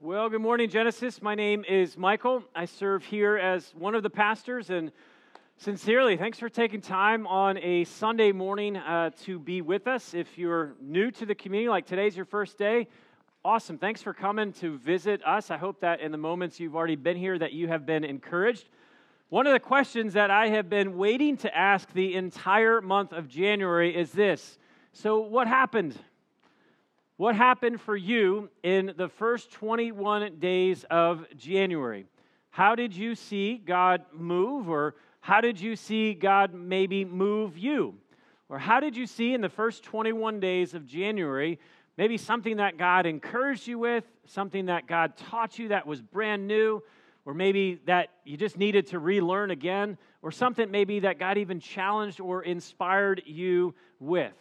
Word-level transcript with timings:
Well, 0.00 0.28
good 0.28 0.40
morning, 0.40 0.68
Genesis. 0.68 1.22
My 1.22 1.36
name 1.36 1.64
is 1.66 1.96
Michael. 1.96 2.42
I 2.54 2.64
serve 2.64 3.04
here 3.04 3.38
as 3.38 3.72
one 3.78 3.94
of 3.94 4.02
the 4.02 4.10
pastors, 4.10 4.68
and 4.68 4.90
sincerely, 5.56 6.16
thanks 6.16 6.38
for 6.38 6.48
taking 6.48 6.80
time 6.80 7.28
on 7.28 7.56
a 7.58 7.84
Sunday 7.84 8.32
morning 8.32 8.76
uh, 8.76 9.10
to 9.22 9.38
be 9.38 9.62
with 9.62 9.86
us. 9.86 10.12
If 10.12 10.36
you're 10.36 10.74
new 10.80 11.12
to 11.12 11.24
the 11.24 11.34
community, 11.34 11.68
like 11.68 11.86
today's 11.86 12.16
your 12.16 12.24
first 12.24 12.58
day, 12.58 12.88
awesome. 13.44 13.78
Thanks 13.78 14.02
for 14.02 14.12
coming 14.12 14.52
to 14.54 14.76
visit 14.78 15.24
us. 15.24 15.50
I 15.52 15.56
hope 15.56 15.80
that 15.80 16.00
in 16.00 16.10
the 16.10 16.18
moments 16.18 16.58
you've 16.58 16.74
already 16.74 16.96
been 16.96 17.16
here, 17.16 17.38
that 17.38 17.52
you 17.52 17.68
have 17.68 17.86
been 17.86 18.04
encouraged. 18.04 18.68
One 19.28 19.46
of 19.46 19.52
the 19.52 19.60
questions 19.60 20.14
that 20.14 20.30
I 20.30 20.48
have 20.48 20.68
been 20.68 20.98
waiting 20.98 21.36
to 21.38 21.56
ask 21.56 21.90
the 21.92 22.14
entire 22.16 22.80
month 22.80 23.12
of 23.12 23.28
January 23.28 23.96
is 23.96 24.10
this 24.10 24.58
So, 24.92 25.20
what 25.20 25.46
happened? 25.46 25.96
What 27.16 27.36
happened 27.36 27.80
for 27.80 27.96
you 27.96 28.50
in 28.64 28.92
the 28.96 29.08
first 29.08 29.52
21 29.52 30.40
days 30.40 30.84
of 30.90 31.24
January? 31.36 32.06
How 32.50 32.74
did 32.74 32.92
you 32.92 33.14
see 33.14 33.56
God 33.56 34.04
move, 34.12 34.68
or 34.68 34.96
how 35.20 35.40
did 35.40 35.60
you 35.60 35.76
see 35.76 36.14
God 36.14 36.54
maybe 36.54 37.04
move 37.04 37.56
you? 37.56 37.94
Or 38.48 38.58
how 38.58 38.80
did 38.80 38.96
you 38.96 39.06
see 39.06 39.32
in 39.32 39.40
the 39.40 39.48
first 39.48 39.84
21 39.84 40.40
days 40.40 40.74
of 40.74 40.86
January 40.86 41.60
maybe 41.96 42.18
something 42.18 42.56
that 42.56 42.78
God 42.78 43.06
encouraged 43.06 43.68
you 43.68 43.78
with, 43.78 44.02
something 44.26 44.66
that 44.66 44.88
God 44.88 45.16
taught 45.16 45.56
you 45.56 45.68
that 45.68 45.86
was 45.86 46.02
brand 46.02 46.48
new, 46.48 46.82
or 47.24 47.32
maybe 47.32 47.80
that 47.86 48.08
you 48.24 48.36
just 48.36 48.58
needed 48.58 48.88
to 48.88 48.98
relearn 48.98 49.52
again, 49.52 49.98
or 50.20 50.32
something 50.32 50.68
maybe 50.68 50.98
that 51.00 51.20
God 51.20 51.38
even 51.38 51.60
challenged 51.60 52.18
or 52.18 52.42
inspired 52.42 53.22
you 53.24 53.72
with? 54.00 54.34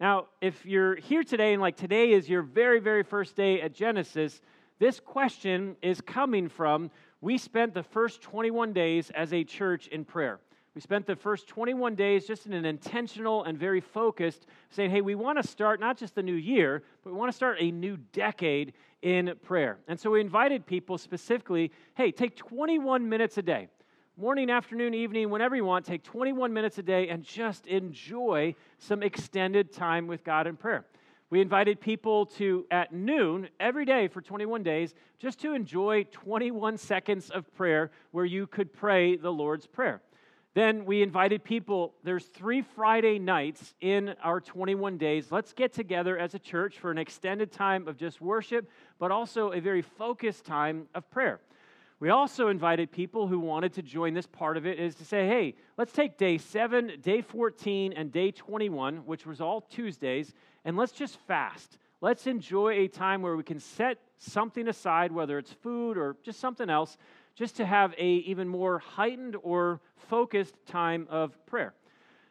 Now, 0.00 0.28
if 0.40 0.64
you're 0.64 0.96
here 0.96 1.22
today 1.22 1.52
and 1.52 1.60
like 1.60 1.76
today 1.76 2.12
is 2.12 2.26
your 2.26 2.40
very, 2.40 2.80
very 2.80 3.02
first 3.02 3.36
day 3.36 3.60
at 3.60 3.74
Genesis, 3.74 4.40
this 4.78 4.98
question 4.98 5.76
is 5.82 6.00
coming 6.00 6.48
from 6.48 6.90
we 7.20 7.36
spent 7.36 7.74
the 7.74 7.82
first 7.82 8.22
21 8.22 8.72
days 8.72 9.10
as 9.10 9.34
a 9.34 9.44
church 9.44 9.88
in 9.88 10.06
prayer. 10.06 10.40
We 10.74 10.80
spent 10.80 11.06
the 11.06 11.16
first 11.16 11.48
21 11.48 11.96
days 11.96 12.26
just 12.26 12.46
in 12.46 12.54
an 12.54 12.64
intentional 12.64 13.44
and 13.44 13.58
very 13.58 13.82
focused, 13.82 14.46
saying, 14.70 14.90
hey, 14.90 15.02
we 15.02 15.14
want 15.16 15.36
to 15.42 15.46
start 15.46 15.80
not 15.80 15.98
just 15.98 16.14
the 16.14 16.22
new 16.22 16.32
year, 16.32 16.82
but 17.04 17.12
we 17.12 17.18
want 17.18 17.30
to 17.30 17.36
start 17.36 17.58
a 17.60 17.70
new 17.70 17.98
decade 18.14 18.72
in 19.02 19.34
prayer. 19.42 19.80
And 19.86 20.00
so 20.00 20.12
we 20.12 20.22
invited 20.22 20.64
people 20.64 20.96
specifically, 20.96 21.72
hey, 21.94 22.10
take 22.10 22.36
21 22.36 23.06
minutes 23.06 23.36
a 23.36 23.42
day 23.42 23.68
morning, 24.16 24.50
afternoon, 24.50 24.92
evening, 24.92 25.30
whenever 25.30 25.56
you 25.56 25.64
want, 25.64 25.86
take 25.86 26.02
21 26.02 26.52
minutes 26.52 26.78
a 26.78 26.82
day 26.82 27.08
and 27.08 27.22
just 27.22 27.66
enjoy 27.66 28.54
some 28.78 29.02
extended 29.02 29.72
time 29.72 30.06
with 30.06 30.24
God 30.24 30.46
in 30.46 30.56
prayer. 30.56 30.84
We 31.30 31.40
invited 31.40 31.80
people 31.80 32.26
to, 32.26 32.66
at 32.70 32.92
noon 32.92 33.48
every 33.60 33.84
day 33.84 34.08
for 34.08 34.20
21 34.20 34.62
days, 34.62 34.94
just 35.18 35.40
to 35.40 35.54
enjoy 35.54 36.04
21 36.10 36.76
seconds 36.76 37.30
of 37.30 37.52
prayer 37.54 37.92
where 38.10 38.24
you 38.24 38.46
could 38.46 38.72
pray 38.72 39.16
the 39.16 39.30
Lord's 39.30 39.66
Prayer. 39.66 40.02
Then 40.54 40.84
we 40.84 41.02
invited 41.02 41.44
people, 41.44 41.94
there's 42.02 42.24
three 42.24 42.62
Friday 42.62 43.20
nights 43.20 43.74
in 43.80 44.16
our 44.22 44.40
21 44.40 44.98
days. 44.98 45.30
Let's 45.30 45.52
get 45.52 45.72
together 45.72 46.18
as 46.18 46.34
a 46.34 46.40
church 46.40 46.78
for 46.78 46.90
an 46.90 46.98
extended 46.98 47.52
time 47.52 47.86
of 47.86 47.96
just 47.96 48.20
worship, 48.20 48.68
but 48.98 49.12
also 49.12 49.52
a 49.52 49.60
very 49.60 49.82
focused 49.82 50.44
time 50.44 50.88
of 50.94 51.08
prayer. 51.10 51.40
We 52.00 52.08
also 52.08 52.48
invited 52.48 52.90
people 52.90 53.26
who 53.26 53.38
wanted 53.38 53.74
to 53.74 53.82
join 53.82 54.14
this 54.14 54.26
part 54.26 54.56
of 54.56 54.66
it 54.66 54.80
is 54.80 54.94
to 54.96 55.04
say, 55.04 55.26
hey, 55.26 55.54
let's 55.76 55.92
take 55.92 56.16
day 56.16 56.38
7, 56.38 56.92
day 57.02 57.20
14, 57.20 57.92
and 57.92 58.10
day 58.10 58.30
21, 58.30 59.04
which 59.04 59.26
was 59.26 59.42
all 59.42 59.60
Tuesdays, 59.60 60.32
and 60.64 60.78
let's 60.78 60.92
just 60.92 61.18
fast. 61.28 61.76
Let's 62.00 62.26
enjoy 62.26 62.72
a 62.72 62.88
time 62.88 63.20
where 63.20 63.36
we 63.36 63.42
can 63.42 63.60
set 63.60 63.98
something 64.16 64.66
aside, 64.66 65.12
whether 65.12 65.36
it's 65.36 65.52
food 65.52 65.98
or 65.98 66.16
just 66.22 66.40
something 66.40 66.70
else, 66.70 66.96
just 67.34 67.56
to 67.56 67.66
have 67.66 67.92
a 67.98 68.06
even 68.06 68.48
more 68.48 68.78
heightened 68.78 69.36
or 69.42 69.82
focused 69.96 70.54
time 70.64 71.06
of 71.10 71.34
prayer. 71.44 71.74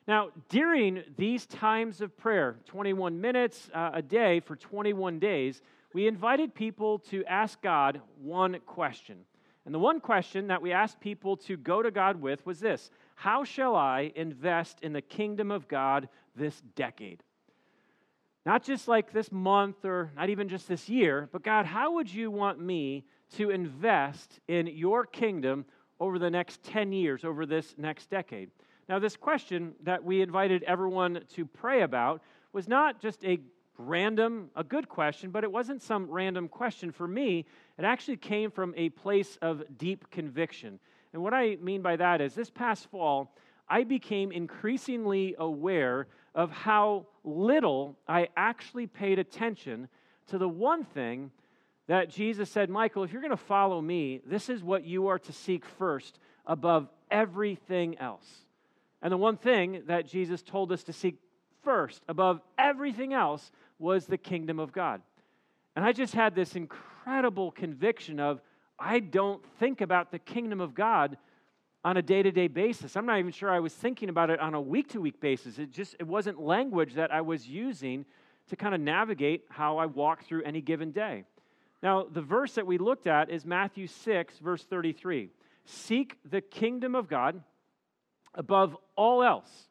Now, 0.08 0.29
during 0.50 1.03
these 1.16 1.46
times 1.46 2.02
of 2.02 2.18
prayer, 2.18 2.58
21 2.66 3.22
minutes 3.22 3.69
uh, 3.72 3.91
a 3.94 4.02
day 4.02 4.40
for 4.40 4.56
21 4.56 5.19
days, 5.19 5.62
we 5.94 6.08
invited 6.08 6.56
people 6.56 6.97
to 7.09 7.24
ask 7.25 7.62
God 7.62 8.02
one 8.19 8.58
question. 8.66 9.25
And 9.66 9.74
the 9.74 9.80
one 9.80 10.00
question 10.00 10.47
that 10.47 10.62
we 10.62 10.72
asked 10.72 11.00
people 11.00 11.38
to 11.38 11.58
go 11.58 11.81
to 11.81 11.92
God 11.92 12.22
with 12.22 12.46
was 12.46 12.59
this 12.59 12.90
How 13.16 13.44
shall 13.44 13.75
I 13.75 14.12
invest 14.16 14.80
in 14.81 14.94
the 14.94 15.02
kingdom 15.02 15.52
of 15.52 15.68
God 15.68 16.09
this 16.36 16.62
decade? 16.75 17.24
Not 18.46 18.64
just 18.64 18.88
like 18.88 19.12
this 19.12 19.31
month 19.31 19.86
or 19.86 20.12
not 20.16 20.30
even 20.30 20.50
just 20.50 20.68
this 20.68 20.90
year, 20.90 21.30
but 21.31 21.44
God, 21.44 21.66
how 21.66 21.94
would 21.94 22.12
you 22.12 22.31
want 22.31 22.59
me 22.59 23.06
to 23.36 23.50
invest 23.50 24.40
in 24.47 24.68
your 24.68 25.06
kingdom 25.06 25.66
over 26.00 26.18
the 26.18 26.31
next 26.31 26.64
10 26.64 26.91
years, 26.91 27.26
over 27.26 27.46
this 27.46 27.76
next 27.78 28.09
decade? 28.09 28.50
Now, 28.88 28.97
this 28.97 29.16
question 29.16 29.76
that 29.84 30.03
we 30.03 30.22
invited 30.22 30.64
everyone 30.64 31.24
to 31.36 31.46
pray 31.46 31.84
about 31.84 32.24
was 32.53 32.68
not 32.68 33.00
just 33.00 33.24
a 33.24 33.40
random, 33.79 34.50
a 34.56 34.63
good 34.63 34.90
question, 34.90 35.31
but 35.31 35.44
it 35.44 35.51
wasn't 35.51 35.81
some 35.81 36.09
random 36.12 36.47
question 36.47 36.91
for 36.91 37.07
me. 37.07 37.45
It 37.78 37.85
actually 37.85 38.17
came 38.17 38.51
from 38.51 38.73
a 38.78 38.90
place 38.90 39.38
of 39.41 39.63
deep 39.78 40.12
conviction. 40.12 40.79
And 41.13 41.23
what 41.23 41.34
I 41.34 41.56
mean 41.62 41.81
by 41.81 41.95
that 41.95 42.22
is 42.22 42.35
this 42.35 42.50
past 42.50 42.91
fall, 42.91 43.34
I 43.67 43.84
became 43.85 44.31
increasingly 44.31 45.35
aware 45.40 46.07
of 46.35 46.51
how 46.51 47.07
little 47.23 47.97
I 48.07 48.28
actually 48.35 48.88
paid 48.88 49.17
attention 49.17 49.88
to 50.28 50.38
the 50.38 50.50
one 50.50 50.84
thing 50.84 51.31
that 51.88 52.09
Jesus 52.09 52.51
said, 52.51 52.69
Michael, 52.69 53.03
if 53.03 53.11
you're 53.11 53.22
going 53.22 53.31
to 53.31 53.38
follow 53.38 53.81
me, 53.81 54.22
this 54.25 54.50
is 54.50 54.61
what 54.61 54.84
you 54.84 55.07
are 55.07 55.19
to 55.19 55.34
seek 55.34 55.66
first 55.66 56.19
above 56.46 56.88
everything 57.09 57.97
else. 57.97 58.28
And 59.01 59.11
the 59.11 59.17
one 59.17 59.38
thing 59.38 59.84
that 59.88 60.07
Jesus 60.07 60.44
told 60.44 60.72
us 60.72 60.84
to 60.84 60.94
seek 60.94 61.16
first 61.63 62.03
above 62.07 62.41
everything 62.57 63.13
else 63.13 63.51
was 63.79 64.06
the 64.06 64.17
kingdom 64.17 64.59
of 64.59 64.72
God. 64.72 65.01
And 65.75 65.85
I 65.85 65.94
just 65.94 66.13
had 66.13 66.35
this 66.35 66.56
incredible 66.56 67.51
conviction 67.51 68.19
of 68.19 68.41
I 68.78 69.00
don't 69.00 69.44
think 69.59 69.81
about 69.81 70.12
the 70.12 70.19
kingdom 70.19 70.62
of 70.62 70.73
God 70.73 71.17
on 71.84 71.97
a 71.97 72.01
day-to-day 72.01 72.47
basis. 72.47 72.95
I'm 72.95 73.06
not 73.06 73.19
even 73.19 73.31
sure 73.31 73.50
I 73.50 73.59
was 73.59 73.73
thinking 73.73 74.09
about 74.09 74.29
it 74.29 74.40
on 74.40 74.53
a 74.53 74.62
week-to-week 74.62 75.19
basis. 75.22 75.57
It 75.57 75.72
just 75.72 75.95
it 76.00 76.07
wasn't 76.07 76.41
language 76.41 76.94
that 76.95 77.12
I 77.12 77.22
was 77.22 77.47
using 77.47 78.06
to 78.50 78.56
kind 78.56 78.75
of 78.75 78.81
navigate 78.81 79.45
how 79.50 79.78
I 79.78 79.85
walk 79.85 80.25
through 80.25 80.44
any 80.44 80.61
given 80.61 80.91
day. 80.91 81.23
Now, 81.81 82.06
the 82.11 82.22
verse 82.22 82.53
that 82.56 82.67
we 82.67 82.78
looked 82.78 83.07
at 83.07 83.29
is 83.29 83.46
Matthew 83.46 83.88
6 83.88 84.38
verse 84.40 84.63
33. 84.63 85.29
Seek 85.66 86.17
the 86.29 86.41
kingdom 86.41 86.96
of 86.96 87.07
God 87.07 87.41
above 88.34 88.75
all 88.96 89.23
else 89.23 89.69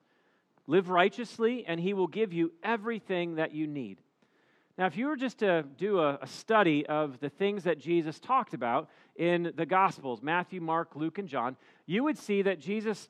Live 0.68 0.90
righteously, 0.90 1.64
and 1.66 1.80
he 1.80 1.94
will 1.94 2.06
give 2.06 2.32
you 2.32 2.52
everything 2.62 3.36
that 3.36 3.52
you 3.52 3.66
need. 3.66 4.02
Now, 4.76 4.86
if 4.86 4.98
you 4.98 5.06
were 5.06 5.16
just 5.16 5.38
to 5.38 5.64
do 5.76 5.98
a, 5.98 6.18
a, 6.20 6.26
study 6.26 6.86
of 6.86 7.18
the 7.18 7.30
things 7.30 7.64
that 7.64 7.80
Jesus 7.80 8.20
talked 8.20 8.52
about 8.52 8.90
in 9.16 9.52
the 9.56 9.66
Gospels 9.66 10.22
Matthew, 10.22 10.60
Mark, 10.60 10.94
Luke, 10.94 11.18
and 11.18 11.26
John 11.26 11.56
you 11.86 12.04
would 12.04 12.18
see 12.18 12.42
that 12.42 12.60
Jesus 12.60 13.08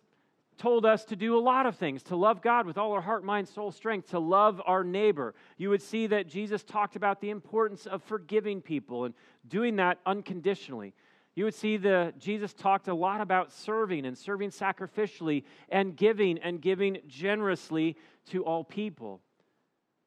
told 0.56 0.86
us 0.86 1.04
to 1.06 1.16
do 1.16 1.36
a 1.36 1.41
lot 1.41 1.66
of 1.66 1.76
things 1.76 2.04
to 2.04 2.16
love 2.16 2.42
God 2.42 2.64
with 2.64 2.78
all 2.78 2.92
our 2.92 3.00
heart, 3.00 3.24
mind, 3.24 3.48
soul, 3.48 3.72
strength, 3.72 4.10
to 4.10 4.20
love 4.20 4.62
our 4.64 4.84
neighbor. 4.84 5.34
You 5.56 5.70
would 5.70 5.82
see 5.82 6.06
that 6.06 6.28
Jesus 6.28 6.62
talked 6.62 6.94
about 6.94 7.20
the 7.20 7.30
importance 7.30 7.86
of 7.86 8.04
forgiving 8.04 8.62
people 8.62 9.04
and 9.04 9.14
doing 9.48 9.76
that 9.76 9.98
unconditionally 10.06 10.94
you 11.38 11.44
would 11.44 11.54
see 11.54 11.76
the 11.76 12.12
Jesus 12.19 12.53
talked 12.53 12.88
a 12.88 12.94
lot 12.94 13.21
about 13.21 13.53
serving 13.53 14.04
and 14.06 14.19
serving 14.19 14.50
sacrificially 14.50 15.44
and 15.69 15.97
giving 15.97 16.38
and 16.38 16.60
giving 16.60 16.99
generously 17.06 17.97
to 18.31 18.44
all 18.44 18.65
people. 18.65 19.21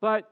But 0.02 0.30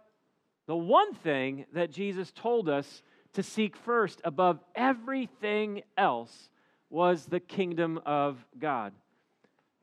the 0.68 0.76
one 0.76 1.14
thing 1.14 1.66
that 1.72 1.90
Jesus 1.90 2.34
told 2.34 2.68
us 2.68 3.02
to 3.32 3.42
seek 3.42 3.78
first 3.78 4.20
above 4.26 4.60
everything 4.76 5.84
else 5.98 6.50
was 6.90 7.28
the 7.28 7.40
kingdom 7.40 8.02
of 8.06 8.46
God. 8.60 8.92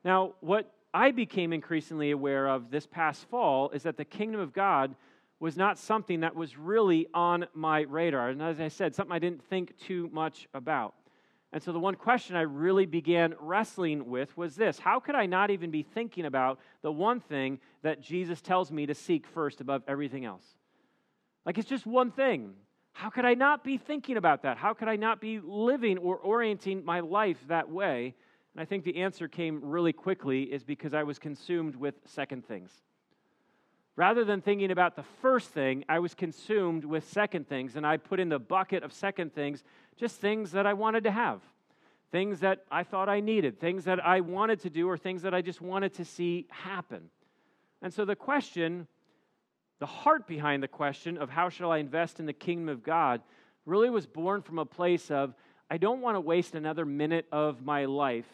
Now, 0.05 0.35
what 0.41 0.71
I 0.93 1.09
became 1.09 1.51
increasingly 1.51 2.11
aware 2.11 2.47
of 2.47 2.69
this 2.69 2.85
past 2.85 3.27
fall 3.29 3.71
is 3.71 3.81
that 3.83 3.97
the 3.97 4.05
kingdom 4.05 4.39
of 4.39 4.53
God 4.53 4.93
was 5.39 5.57
not 5.57 5.79
something 5.79 6.19
that 6.19 6.35
was 6.35 6.57
really 6.59 7.07
on 7.11 7.47
my 7.55 7.81
radar. 7.81 8.29
And 8.29 8.39
as 8.39 8.59
I 8.59 8.67
said, 8.67 8.93
something 8.93 9.15
I 9.15 9.19
didn't 9.19 9.43
think 9.45 9.75
too 9.79 10.11
much 10.13 10.47
about. 10.53 10.93
And 11.57 11.63
so 11.63 11.71
the 11.71 11.79
one 11.79 11.95
question 11.95 12.35
I 12.35 12.41
really 12.41 12.85
began 12.85 13.33
wrestling 13.39 14.11
with 14.11 14.37
was 14.37 14.55
this 14.55 14.77
How 14.77 14.99
could 14.99 15.15
I 15.15 15.25
not 15.25 15.49
even 15.49 15.71
be 15.71 15.81
thinking 15.81 16.25
about 16.25 16.59
the 16.83 16.91
one 16.91 17.19
thing 17.19 17.57
that 17.81 17.99
Jesus 17.99 18.41
tells 18.41 18.71
me 18.71 18.85
to 18.85 18.93
seek 18.93 19.25
first 19.25 19.59
above 19.59 19.81
everything 19.87 20.23
else? 20.23 20.45
Like 21.47 21.57
it's 21.57 21.67
just 21.67 21.87
one 21.87 22.11
thing. 22.11 22.53
How 22.91 23.09
could 23.09 23.25
I 23.25 23.33
not 23.33 23.63
be 23.63 23.79
thinking 23.79 24.17
about 24.17 24.43
that? 24.43 24.57
How 24.57 24.75
could 24.75 24.87
I 24.87 24.97
not 24.97 25.19
be 25.19 25.39
living 25.39 25.97
or 25.97 26.17
orienting 26.17 26.85
my 26.85 26.99
life 26.99 27.39
that 27.47 27.71
way? 27.71 28.13
And 28.53 28.61
I 28.61 28.65
think 28.65 28.83
the 28.83 28.97
answer 28.97 29.27
came 29.27 29.59
really 29.63 29.93
quickly 29.93 30.43
is 30.43 30.63
because 30.63 30.93
I 30.93 31.01
was 31.01 31.17
consumed 31.17 31.75
with 31.75 31.95
second 32.05 32.47
things. 32.47 32.83
rather 33.95 34.23
than 34.23 34.41
thinking 34.41 34.69
about 34.69 34.95
the 34.95 35.05
first 35.23 35.49
thing, 35.49 35.83
I 35.89 35.97
was 35.97 36.13
consumed 36.13 36.85
with 36.85 37.09
second 37.09 37.49
things, 37.49 37.75
and 37.75 37.83
I 37.83 37.97
put 37.97 38.19
in 38.19 38.29
the 38.29 38.37
bucket 38.37 38.83
of 38.83 38.93
second 38.93 39.33
things 39.33 39.63
just 39.97 40.21
things 40.21 40.51
that 40.51 40.65
I 40.65 40.73
wanted 40.73 41.03
to 41.05 41.11
have, 41.11 41.41
things 42.11 42.39
that 42.39 42.63
I 42.71 42.83
thought 42.83 43.09
I 43.09 43.19
needed, 43.19 43.59
things 43.59 43.85
that 43.85 44.05
I 44.05 44.21
wanted 44.21 44.61
to 44.61 44.69
do, 44.69 44.87
or 44.87 44.97
things 44.97 45.23
that 45.23 45.33
I 45.33 45.41
just 45.41 45.61
wanted 45.61 45.93
to 45.95 46.05
see 46.05 46.47
happen. 46.49 47.09
And 47.81 47.93
so 47.93 48.05
the 48.05 48.15
question, 48.15 48.87
the 49.79 49.85
heart 49.85 50.27
behind 50.27 50.63
the 50.63 50.67
question 50.67 51.17
of 51.17 51.29
how 51.29 51.49
shall 51.49 51.71
I 51.71 51.79
invest 51.79 52.19
in 52.19 52.25
the 52.25 52.33
kingdom 52.33 52.69
of 52.69 52.83
God, 52.83 53.21
really 53.65 53.89
was 53.89 54.07
born 54.07 54.41
from 54.41 54.59
a 54.59 54.65
place 54.65 55.11
of 55.11 55.33
I 55.69 55.77
don't 55.77 56.01
want 56.01 56.15
to 56.15 56.21
waste 56.21 56.55
another 56.55 56.85
minute 56.85 57.25
of 57.31 57.63
my 57.63 57.85
life 57.85 58.27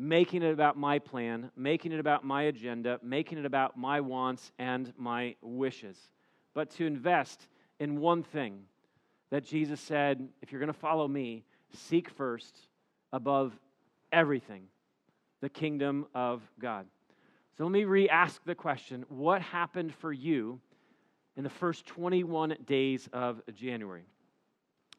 making 0.00 0.42
it 0.42 0.50
about 0.50 0.78
my 0.78 0.98
plan, 0.98 1.50
making 1.54 1.92
it 1.92 2.00
about 2.00 2.24
my 2.24 2.44
agenda, 2.44 2.98
making 3.02 3.36
it 3.36 3.44
about 3.44 3.76
my 3.76 4.00
wants 4.00 4.50
and 4.58 4.92
my 4.96 5.36
wishes, 5.42 5.98
but 6.54 6.70
to 6.70 6.86
invest 6.86 7.48
in 7.78 8.00
one 8.00 8.22
thing 8.22 8.62
that 9.30 9.44
Jesus 9.44 9.80
said, 9.80 10.28
if 10.42 10.52
you're 10.52 10.60
going 10.60 10.72
to 10.72 10.78
follow 10.78 11.06
me, 11.06 11.44
seek 11.72 12.10
first 12.10 12.56
above 13.12 13.52
everything 14.12 14.64
the 15.40 15.48
kingdom 15.48 16.06
of 16.14 16.42
God. 16.60 16.86
So 17.56 17.64
let 17.64 17.72
me 17.72 17.84
re 17.84 18.08
ask 18.08 18.42
the 18.44 18.54
question 18.54 19.04
what 19.08 19.40
happened 19.42 19.94
for 19.94 20.12
you 20.12 20.60
in 21.36 21.44
the 21.44 21.50
first 21.50 21.86
21 21.86 22.56
days 22.66 23.08
of 23.12 23.40
January? 23.54 24.04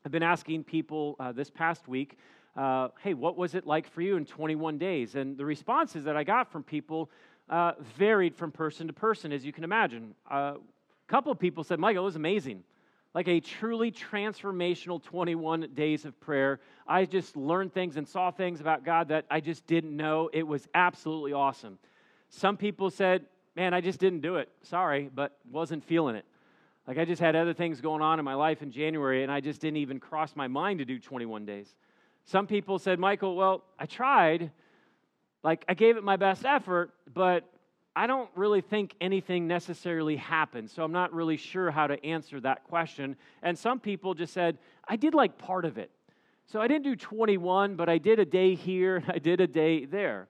I've 0.05 0.11
been 0.11 0.23
asking 0.23 0.63
people 0.63 1.15
uh, 1.19 1.31
this 1.31 1.51
past 1.51 1.87
week, 1.87 2.17
uh, 2.55 2.89
hey, 3.03 3.13
what 3.13 3.37
was 3.37 3.55
it 3.55 3.67
like 3.67 3.87
for 3.87 4.01
you 4.01 4.17
in 4.17 4.25
21 4.25 4.77
days? 4.77 5.15
And 5.15 5.37
the 5.37 5.45
responses 5.45 6.03
that 6.05 6.17
I 6.17 6.23
got 6.23 6.51
from 6.51 6.63
people 6.63 7.09
uh, 7.49 7.73
varied 7.97 8.35
from 8.35 8.51
person 8.51 8.87
to 8.87 8.93
person, 8.93 9.31
as 9.31 9.45
you 9.45 9.53
can 9.53 9.63
imagine. 9.63 10.15
Uh, 10.29 10.55
a 10.55 11.11
couple 11.11 11.31
of 11.31 11.39
people 11.39 11.63
said, 11.63 11.79
Michael, 11.79 12.03
it 12.03 12.05
was 12.05 12.15
amazing. 12.15 12.63
Like 13.13 13.27
a 13.27 13.39
truly 13.39 13.91
transformational 13.91 15.03
21 15.03 15.69
days 15.73 16.05
of 16.05 16.19
prayer. 16.21 16.59
I 16.87 17.05
just 17.05 17.35
learned 17.35 17.73
things 17.73 17.97
and 17.97 18.07
saw 18.07 18.31
things 18.31 18.61
about 18.61 18.85
God 18.85 19.09
that 19.09 19.25
I 19.29 19.41
just 19.41 19.67
didn't 19.67 19.95
know. 19.95 20.29
It 20.31 20.47
was 20.47 20.67
absolutely 20.73 21.33
awesome. 21.33 21.77
Some 22.29 22.55
people 22.55 22.89
said, 22.89 23.25
man, 23.55 23.73
I 23.73 23.81
just 23.81 23.99
didn't 23.99 24.21
do 24.21 24.37
it. 24.37 24.49
Sorry, 24.61 25.09
but 25.13 25.37
wasn't 25.51 25.83
feeling 25.83 26.15
it. 26.15 26.25
Like 26.87 26.97
I 26.97 27.05
just 27.05 27.21
had 27.21 27.35
other 27.35 27.53
things 27.53 27.81
going 27.81 28.01
on 28.01 28.19
in 28.19 28.25
my 28.25 28.33
life 28.33 28.61
in 28.61 28.71
January, 28.71 29.23
and 29.23 29.31
I 29.31 29.39
just 29.39 29.61
didn't 29.61 29.77
even 29.77 29.99
cross 29.99 30.35
my 30.35 30.47
mind 30.47 30.79
to 30.79 30.85
do 30.85 30.99
21 30.99 31.45
days. 31.45 31.75
Some 32.25 32.47
people 32.47 32.79
said, 32.79 32.99
Michael, 32.99 33.35
well, 33.35 33.63
I 33.77 33.85
tried. 33.85 34.51
Like 35.43 35.65
I 35.67 35.73
gave 35.73 35.97
it 35.97 36.03
my 36.03 36.17
best 36.17 36.45
effort, 36.45 36.91
but 37.13 37.47
I 37.95 38.07
don't 38.07 38.29
really 38.35 38.61
think 38.61 38.95
anything 39.01 39.47
necessarily 39.47 40.15
happened. 40.15 40.69
So 40.69 40.83
I'm 40.83 40.93
not 40.93 41.13
really 41.13 41.37
sure 41.37 41.71
how 41.71 41.87
to 41.87 42.03
answer 42.05 42.39
that 42.41 42.63
question. 42.63 43.17
And 43.41 43.57
some 43.57 43.79
people 43.79 44.13
just 44.13 44.33
said, 44.33 44.57
I 44.87 44.95
did 44.95 45.13
like 45.13 45.37
part 45.37 45.65
of 45.65 45.77
it. 45.77 45.91
So 46.45 46.61
I 46.61 46.67
didn't 46.67 46.83
do 46.83 46.95
21, 46.95 47.75
but 47.75 47.89
I 47.89 47.97
did 47.97 48.19
a 48.19 48.25
day 48.25 48.55
here 48.55 48.97
and 48.97 49.11
I 49.13 49.19
did 49.19 49.41
a 49.41 49.47
day 49.47 49.85
there. 49.85 50.27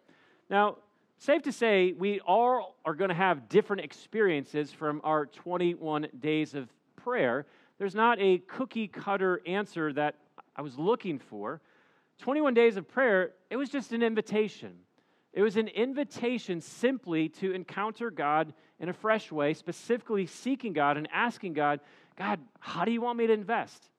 Now, 0.49 0.77
safe 1.17 1.43
to 1.43 1.51
say, 1.51 1.93
we 1.93 2.19
all 2.21 2.75
are 2.83 2.95
going 2.95 3.09
to 3.09 3.15
have 3.15 3.47
different 3.47 3.83
experiences 3.83 4.71
from 4.71 5.01
our 5.03 5.27
21 5.27 6.07
days 6.19 6.55
of 6.55 6.67
prayer. 6.95 7.45
There's 7.77 7.95
not 7.95 8.19
a 8.19 8.39
cookie 8.39 8.87
cutter 8.87 9.41
answer 9.45 9.93
that 9.93 10.15
I 10.55 10.61
was 10.61 10.77
looking 10.77 11.19
for. 11.19 11.61
21 12.19 12.53
days 12.53 12.75
of 12.77 12.87
prayer, 12.87 13.31
it 13.49 13.55
was 13.55 13.69
just 13.69 13.91
an 13.93 14.03
invitation. 14.03 14.73
It 15.33 15.41
was 15.41 15.55
an 15.57 15.67
invitation 15.69 16.61
simply 16.61 17.29
to 17.29 17.53
encounter 17.53 18.11
God 18.11 18.53
in 18.79 18.89
a 18.89 18.93
fresh 18.93 19.31
way, 19.31 19.53
specifically 19.53 20.25
seeking 20.25 20.73
God 20.73 20.97
and 20.97 21.07
asking 21.13 21.53
God, 21.53 21.79
God, 22.17 22.39
how 22.59 22.83
do 22.83 22.91
you 22.91 23.01
want 23.01 23.17
me 23.17 23.27
to 23.27 23.33
invest? 23.33 23.89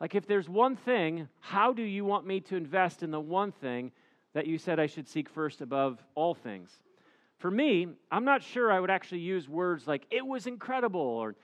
Like, 0.00 0.14
if 0.14 0.26
there's 0.26 0.48
one 0.48 0.76
thing, 0.76 1.28
how 1.40 1.72
do 1.72 1.82
you 1.82 2.04
want 2.04 2.26
me 2.26 2.40
to 2.40 2.56
invest 2.56 3.02
in 3.02 3.10
the 3.10 3.20
one 3.20 3.52
thing 3.52 3.92
that 4.36 4.46
you 4.46 4.58
said 4.58 4.78
I 4.78 4.86
should 4.86 5.08
seek 5.08 5.30
first 5.30 5.62
above 5.62 5.98
all 6.14 6.34
things. 6.34 6.70
For 7.38 7.50
me, 7.50 7.88
I'm 8.10 8.26
not 8.26 8.42
sure 8.42 8.70
I 8.70 8.78
would 8.78 8.90
actually 8.90 9.20
use 9.20 9.48
words 9.48 9.86
like, 9.86 10.04
it 10.10 10.26
was 10.26 10.46
incredible, 10.46 11.00
or 11.00 11.34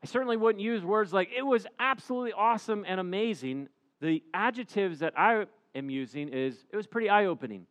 I 0.00 0.06
certainly 0.06 0.36
wouldn't 0.36 0.62
use 0.62 0.84
words 0.84 1.12
like, 1.12 1.30
it 1.36 1.42
was 1.42 1.66
absolutely 1.80 2.32
awesome 2.32 2.84
and 2.86 3.00
amazing. 3.00 3.68
The 4.00 4.22
adjectives 4.32 5.00
that 5.00 5.18
I 5.18 5.46
am 5.74 5.90
using 5.90 6.28
is, 6.28 6.64
it 6.70 6.76
was 6.76 6.86
pretty 6.86 7.08
eye 7.08 7.24
opening. 7.24 7.66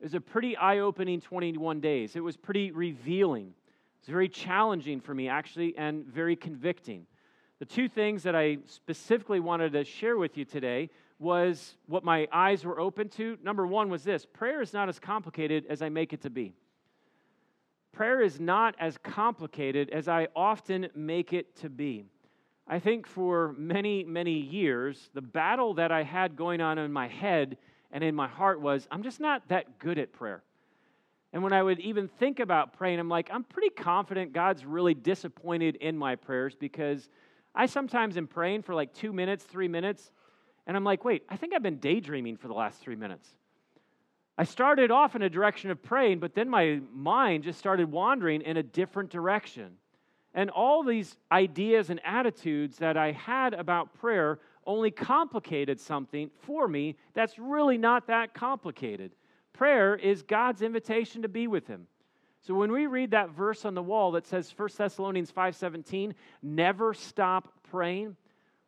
It 0.00 0.04
was 0.04 0.14
a 0.14 0.20
pretty 0.20 0.56
eye 0.56 0.78
opening 0.78 1.20
21 1.20 1.80
days. 1.80 2.14
It 2.14 2.20
was 2.20 2.36
pretty 2.36 2.70
revealing. 2.70 3.46
It 3.46 4.06
was 4.06 4.12
very 4.12 4.28
challenging 4.28 5.00
for 5.00 5.12
me, 5.12 5.28
actually, 5.28 5.76
and 5.76 6.06
very 6.06 6.36
convicting. 6.36 7.06
The 7.58 7.64
two 7.64 7.88
things 7.88 8.22
that 8.22 8.36
I 8.36 8.58
specifically 8.66 9.40
wanted 9.40 9.72
to 9.72 9.84
share 9.84 10.16
with 10.16 10.38
you 10.38 10.44
today 10.44 10.90
was 11.18 11.74
what 11.86 12.04
my 12.04 12.28
eyes 12.32 12.64
were 12.64 12.78
open 12.78 13.08
to. 13.08 13.36
Number 13.42 13.66
one 13.66 13.90
was 13.90 14.04
this 14.04 14.24
prayer 14.24 14.62
is 14.62 14.72
not 14.72 14.88
as 14.88 15.00
complicated 15.00 15.66
as 15.68 15.82
I 15.82 15.88
make 15.88 16.12
it 16.12 16.22
to 16.22 16.30
be. 16.30 16.54
Prayer 17.92 18.20
is 18.20 18.38
not 18.38 18.76
as 18.78 18.96
complicated 18.98 19.90
as 19.90 20.06
I 20.06 20.28
often 20.36 20.88
make 20.94 21.32
it 21.32 21.56
to 21.56 21.68
be. 21.68 22.04
I 22.68 22.78
think 22.78 23.08
for 23.08 23.54
many, 23.58 24.04
many 24.04 24.38
years, 24.38 25.10
the 25.14 25.22
battle 25.22 25.74
that 25.74 25.90
I 25.90 26.04
had 26.04 26.36
going 26.36 26.60
on 26.60 26.78
in 26.78 26.92
my 26.92 27.08
head 27.08 27.56
and 27.90 28.04
in 28.04 28.14
my 28.14 28.28
heart 28.28 28.60
was 28.60 28.86
I'm 28.90 29.02
just 29.02 29.20
not 29.20 29.48
that 29.48 29.78
good 29.78 29.98
at 29.98 30.12
prayer. 30.12 30.42
And 31.32 31.42
when 31.42 31.52
I 31.52 31.62
would 31.62 31.78
even 31.80 32.08
think 32.08 32.40
about 32.40 32.72
praying, 32.72 32.98
I'm 32.98 33.08
like, 33.08 33.28
I'm 33.30 33.44
pretty 33.44 33.70
confident 33.70 34.32
God's 34.32 34.64
really 34.64 34.94
disappointed 34.94 35.76
in 35.76 35.96
my 35.96 36.16
prayers 36.16 36.54
because 36.54 37.08
I 37.54 37.66
sometimes 37.66 38.16
am 38.16 38.26
praying 38.26 38.62
for 38.62 38.74
like 38.74 38.94
two 38.94 39.12
minutes, 39.12 39.44
three 39.44 39.68
minutes, 39.68 40.10
and 40.66 40.76
I'm 40.76 40.84
like, 40.84 41.04
wait, 41.04 41.24
I 41.28 41.36
think 41.36 41.54
I've 41.54 41.62
been 41.62 41.78
daydreaming 41.78 42.36
for 42.36 42.48
the 42.48 42.54
last 42.54 42.80
three 42.80 42.96
minutes. 42.96 43.28
I 44.38 44.44
started 44.44 44.90
off 44.90 45.16
in 45.16 45.22
a 45.22 45.28
direction 45.28 45.70
of 45.70 45.82
praying, 45.82 46.20
but 46.20 46.34
then 46.34 46.48
my 46.48 46.80
mind 46.94 47.44
just 47.44 47.58
started 47.58 47.90
wandering 47.90 48.42
in 48.42 48.56
a 48.56 48.62
different 48.62 49.10
direction. 49.10 49.72
And 50.32 50.50
all 50.50 50.84
these 50.84 51.16
ideas 51.32 51.90
and 51.90 52.00
attitudes 52.04 52.76
that 52.78 52.96
I 52.96 53.12
had 53.12 53.52
about 53.52 53.94
prayer 53.94 54.38
only 54.68 54.90
complicated 54.90 55.80
something 55.80 56.30
for 56.42 56.68
me 56.68 56.94
that's 57.14 57.38
really 57.38 57.78
not 57.78 58.06
that 58.06 58.34
complicated. 58.34 59.10
Prayer 59.54 59.96
is 59.96 60.22
God's 60.22 60.60
invitation 60.62 61.22
to 61.22 61.28
be 61.28 61.48
with 61.48 61.66
him. 61.66 61.86
So 62.42 62.54
when 62.54 62.70
we 62.70 62.86
read 62.86 63.10
that 63.12 63.30
verse 63.30 63.64
on 63.64 63.74
the 63.74 63.82
wall 63.82 64.12
that 64.12 64.26
says 64.26 64.52
1 64.52 64.68
Thessalonians 64.76 65.32
5:17, 65.32 66.14
never 66.42 66.94
stop 66.94 67.52
praying, 67.70 68.16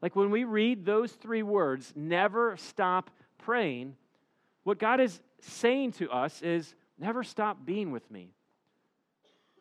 like 0.01 0.17
when 0.17 0.31
we 0.31 0.45
read 0.45 0.85
those 0.85 1.13
three 1.13 1.43
words, 1.43 1.93
never 1.95 2.57
stop 2.57 3.11
praying, 3.39 3.95
what 4.65 4.79
God 4.79 5.01
is 5.01 5.21
saying 5.41 5.93
to 5.93 6.11
us 6.11 6.43
is 6.43 6.75
never 6.99 7.23
stop 7.23 7.65
being 7.65 7.93
with 7.93 8.11
me. 8.11 8.33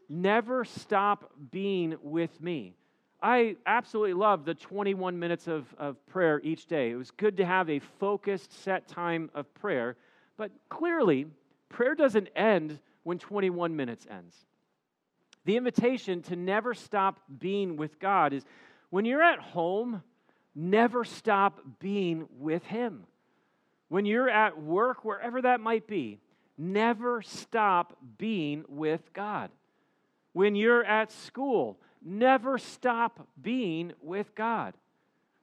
Never 0.07 0.63
stop 0.65 1.31
being 1.51 1.97
with 2.01 2.41
me. 2.41 2.78
I 3.21 3.57
absolutely 3.65 4.13
love 4.13 4.45
the 4.45 4.53
21 4.53 5.19
minutes 5.19 5.47
of, 5.47 5.65
of 5.77 6.03
prayer 6.07 6.39
each 6.43 6.67
day. 6.67 6.91
It 6.91 6.95
was 6.95 7.11
good 7.11 7.37
to 7.37 7.45
have 7.45 7.69
a 7.69 7.79
focused, 7.79 8.63
set 8.63 8.87
time 8.87 9.29
of 9.33 9.53
prayer. 9.55 9.97
But 10.37 10.51
clearly, 10.69 11.27
prayer 11.67 11.95
doesn't 11.95 12.29
end 12.35 12.79
when 13.03 13.19
21 13.19 13.75
minutes 13.75 14.07
ends. 14.09 14.35
The 15.45 15.57
invitation 15.57 16.21
to 16.23 16.35
never 16.35 16.73
stop 16.73 17.19
being 17.39 17.75
with 17.75 17.99
God 17.99 18.33
is 18.33 18.43
when 18.89 19.05
you're 19.05 19.23
at 19.23 19.39
home 19.39 20.01
never 20.55 21.03
stop 21.03 21.61
being 21.79 22.27
with 22.37 22.63
Him. 22.65 23.05
When 23.87 24.05
you're 24.05 24.29
at 24.29 24.61
work, 24.61 25.03
wherever 25.03 25.41
that 25.41 25.59
might 25.59 25.87
be, 25.87 26.19
never 26.57 27.21
stop 27.21 27.97
being 28.17 28.65
with 28.67 29.13
God. 29.13 29.49
When 30.33 30.55
you're 30.55 30.83
at 30.83 31.11
school, 31.11 31.77
never 32.03 32.57
stop 32.57 33.27
being 33.41 33.93
with 34.01 34.33
God. 34.35 34.73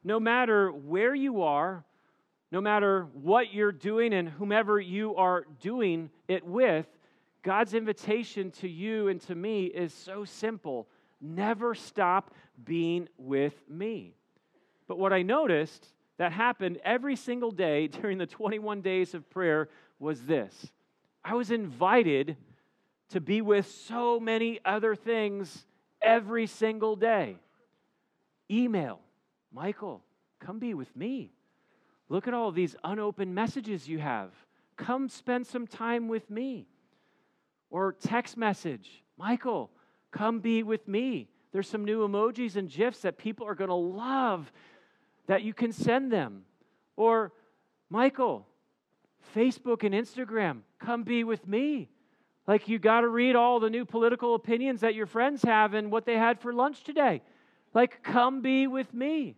No 0.05 0.21
matter 0.21 0.71
where 0.71 1.15
you 1.15 1.43
are, 1.43 1.85
no 2.53 2.61
matter 2.61 3.07
what 3.13 3.53
you're 3.53 3.73
doing 3.73 4.13
and 4.13 4.29
whomever 4.29 4.79
you 4.79 5.17
are 5.17 5.47
doing 5.61 6.11
it 6.29 6.47
with, 6.47 6.87
God's 7.43 7.75
invitation 7.75 8.51
to 8.53 8.69
you 8.69 9.09
and 9.09 9.21
to 9.23 9.35
me 9.35 9.67
is 9.67 9.93
so 9.93 10.25
simple 10.25 10.89
never 11.21 11.75
stop 11.75 12.35
being 12.65 13.09
with 13.17 13.55
me. 13.69 14.15
But 14.87 14.99
what 14.99 15.13
I 15.13 15.23
noticed 15.23 15.93
that 16.19 16.33
happened 16.33 16.79
every 16.85 17.17
single 17.17 17.51
day 17.51 17.87
during 17.89 18.19
the 18.19 18.27
21 18.27 18.81
days 18.81 19.15
of 19.15 19.29
prayer 19.31 19.69
was 19.99 20.23
this 20.25 20.71
I 21.25 21.35
was 21.35 21.51
invited 21.51 22.37
to 23.11 23.21
be 23.21 23.41
with 23.41 23.67
so 23.67 24.19
many 24.19 24.61
other 24.65 24.95
things 24.95 25.65
every 26.07 26.47
single 26.47 26.97
day. 26.97 27.37
Email, 28.51 29.01
Michael, 29.53 30.03
come 30.39 30.59
be 30.59 30.73
with 30.73 30.95
me. 30.97 31.33
Look 32.09 32.29
at 32.29 32.35
all 32.35 32.53
these 32.53 32.77
unopened 32.85 33.35
messages 33.35 33.89
you 33.89 33.99
have. 33.99 34.31
Come 34.77 35.09
spend 35.09 35.47
some 35.47 35.67
time 35.67 36.09
with 36.09 36.31
me. 36.31 36.69
Or 37.69 37.93
text 37.93 38.37
message, 38.37 39.03
Michael, 39.19 39.71
come 40.13 40.39
be 40.39 40.63
with 40.63 40.87
me. 40.87 41.29
There's 41.53 41.69
some 41.69 41.85
new 41.85 42.07
emojis 42.07 42.57
and 42.57 42.71
GIFs 42.71 43.01
that 43.01 43.19
people 43.19 43.47
are 43.47 43.55
going 43.55 43.71
to 43.71 43.75
love 43.75 44.53
that 45.27 45.43
you 45.43 45.53
can 45.53 45.73
send 45.73 46.13
them. 46.13 46.43
Or, 46.97 47.33
Michael, 47.91 48.47
Facebook 49.35 49.83
and 49.83 49.95
Instagram, 49.95 50.61
come 50.79 51.03
be 51.03 51.25
with 51.25 51.49
me. 51.49 51.89
Like, 52.47 52.69
you 52.69 52.79
got 52.79 53.01
to 53.01 53.09
read 53.09 53.35
all 53.35 53.59
the 53.59 53.71
new 53.71 53.85
political 53.85 54.35
opinions 54.35 54.83
that 54.83 54.95
your 54.95 55.07
friends 55.07 55.43
have 55.43 55.75
and 55.75 55.91
what 55.91 56.07
they 56.07 56.17
had 56.17 56.41
for 56.41 56.53
lunch 56.53 56.85
today. 56.85 57.23
Like, 57.75 58.03
come 58.03 58.41
be 58.41 58.67
with 58.67 58.93
me. 58.95 59.35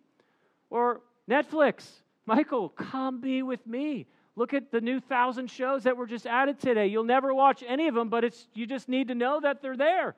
Or 0.70 1.00
Netflix, 1.28 1.88
Michael, 2.26 2.68
come 2.68 3.20
be 3.20 3.42
with 3.42 3.66
me. 3.66 4.06
Look 4.36 4.54
at 4.54 4.70
the 4.70 4.80
new 4.80 5.00
thousand 5.00 5.50
shows 5.50 5.84
that 5.84 5.96
were 5.96 6.06
just 6.06 6.26
added 6.26 6.60
today. 6.60 6.86
You'll 6.86 7.02
never 7.04 7.34
watch 7.34 7.64
any 7.66 7.88
of 7.88 7.94
them, 7.94 8.08
but 8.08 8.24
it's, 8.24 8.46
you 8.54 8.66
just 8.66 8.88
need 8.88 9.08
to 9.08 9.14
know 9.14 9.40
that 9.40 9.62
they're 9.62 9.76
there. 9.76 10.14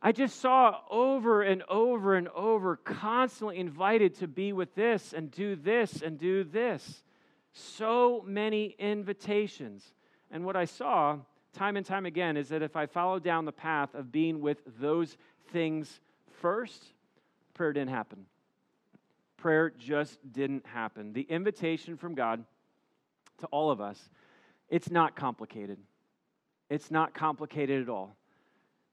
I 0.00 0.12
just 0.12 0.40
saw 0.40 0.78
over 0.90 1.42
and 1.42 1.62
over 1.68 2.16
and 2.16 2.28
over, 2.28 2.76
constantly 2.76 3.58
invited 3.58 4.16
to 4.16 4.28
be 4.28 4.52
with 4.52 4.74
this 4.74 5.12
and 5.12 5.30
do 5.30 5.56
this 5.56 6.02
and 6.02 6.18
do 6.18 6.44
this. 6.44 7.02
So 7.52 8.22
many 8.26 8.74
invitations. 8.78 9.84
And 10.30 10.44
what 10.44 10.56
I 10.56 10.64
saw 10.64 11.18
time 11.52 11.76
and 11.76 11.84
time 11.84 12.06
again 12.06 12.36
is 12.36 12.48
that 12.48 12.62
if 12.62 12.76
I 12.76 12.86
follow 12.86 13.18
down 13.18 13.44
the 13.44 13.52
path 13.52 13.94
of 13.94 14.10
being 14.10 14.40
with 14.40 14.58
those 14.80 15.16
things 15.52 16.00
first, 16.40 16.84
prayer 17.54 17.72
didn't 17.72 17.90
happen. 17.90 18.26
Prayer 19.36 19.70
just 19.70 20.18
didn't 20.32 20.66
happen. 20.66 21.12
The 21.12 21.22
invitation 21.22 21.96
from 21.96 22.14
God 22.14 22.44
to 23.38 23.46
all 23.46 23.70
of 23.70 23.80
us, 23.80 24.10
it's 24.68 24.90
not 24.90 25.16
complicated. 25.16 25.78
It's 26.70 26.90
not 26.90 27.12
complicated 27.12 27.82
at 27.82 27.88
all. 27.88 28.16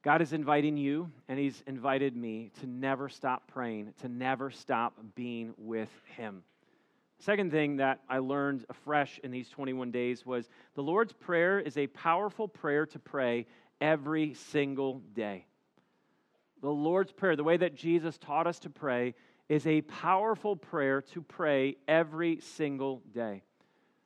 God 0.01 0.21
is 0.21 0.33
inviting 0.33 0.77
you, 0.77 1.11
and 1.27 1.37
He's 1.37 1.63
invited 1.67 2.15
me 2.15 2.51
to 2.61 2.67
never 2.67 3.09
stop 3.09 3.47
praying, 3.47 3.93
to 4.01 4.09
never 4.09 4.49
stop 4.49 4.93
being 5.15 5.53
with 5.57 5.89
Him. 6.17 6.43
Second 7.19 7.51
thing 7.51 7.77
that 7.77 7.99
I 8.07 8.19
learned 8.19 8.65
afresh 8.69 9.19
in 9.23 9.31
these 9.31 9.49
21 9.49 9.91
days 9.91 10.25
was 10.25 10.49
the 10.75 10.83
Lord's 10.83 11.11
Prayer 11.11 11.59
is 11.59 11.77
a 11.77 11.87
powerful 11.87 12.47
prayer 12.47 12.85
to 12.87 12.99
pray 12.99 13.45
every 13.81 14.33
single 14.33 15.01
day. 15.13 15.45
The 16.61 16.69
Lord's 16.69 17.11
Prayer, 17.11 17.35
the 17.35 17.43
way 17.43 17.57
that 17.57 17.75
Jesus 17.75 18.17
taught 18.17 18.47
us 18.47 18.59
to 18.59 18.69
pray, 18.69 19.15
is 19.49 19.67
a 19.67 19.81
powerful 19.81 20.55
prayer 20.55 21.01
to 21.01 21.21
pray 21.21 21.75
every 21.89 22.39
single 22.39 23.01
day. 23.13 23.43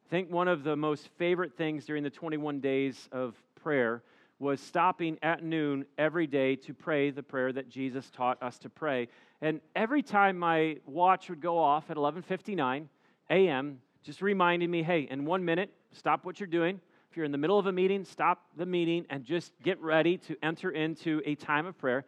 I 0.08 0.10
think 0.10 0.32
one 0.32 0.48
of 0.48 0.64
the 0.64 0.76
most 0.76 1.08
favorite 1.18 1.56
things 1.56 1.86
during 1.86 2.02
the 2.02 2.10
21 2.10 2.62
days 2.62 3.10
of 3.12 3.36
prayer 3.62 4.02
was 4.40 4.60
stopping 4.60 5.20
at 5.22 5.44
noon 5.44 5.86
every 6.00 6.26
day 6.26 6.56
to 6.56 6.74
pray 6.74 7.12
the 7.12 7.24
prayer 7.24 7.54
that 7.54 7.70
Jesus 7.70 8.10
taught 8.10 8.42
us 8.42 8.58
to 8.60 8.70
pray. 8.70 9.08
And 9.40 9.62
every 9.76 10.02
time 10.02 10.40
my 10.40 10.78
watch 10.86 11.30
would 11.30 11.42
go 11.42 11.60
off 11.60 11.92
at 11.92 11.98
11:59 11.98 12.90
a.m., 13.30 13.82
just 14.04 14.22
reminding 14.22 14.70
me, 14.70 14.84
"Hey, 14.84 15.02
in 15.02 15.26
1 15.26 15.46
minute, 15.46 15.74
stop 15.92 16.26
what 16.26 16.40
you're 16.40 16.48
doing. 16.48 16.82
If 17.10 17.18
you're 17.18 17.26
in 17.26 17.32
the 17.32 17.38
middle 17.38 17.60
of 17.60 17.68
a 17.68 17.72
meeting, 17.72 18.04
stop 18.04 18.46
the 18.56 18.66
meeting 18.66 19.06
and 19.10 19.24
just 19.24 19.54
get 19.62 19.80
ready 19.80 20.18
to 20.18 20.36
enter 20.44 20.72
into 20.72 21.22
a 21.26 21.36
time 21.36 21.66
of 21.66 21.78
prayer." 21.78 22.06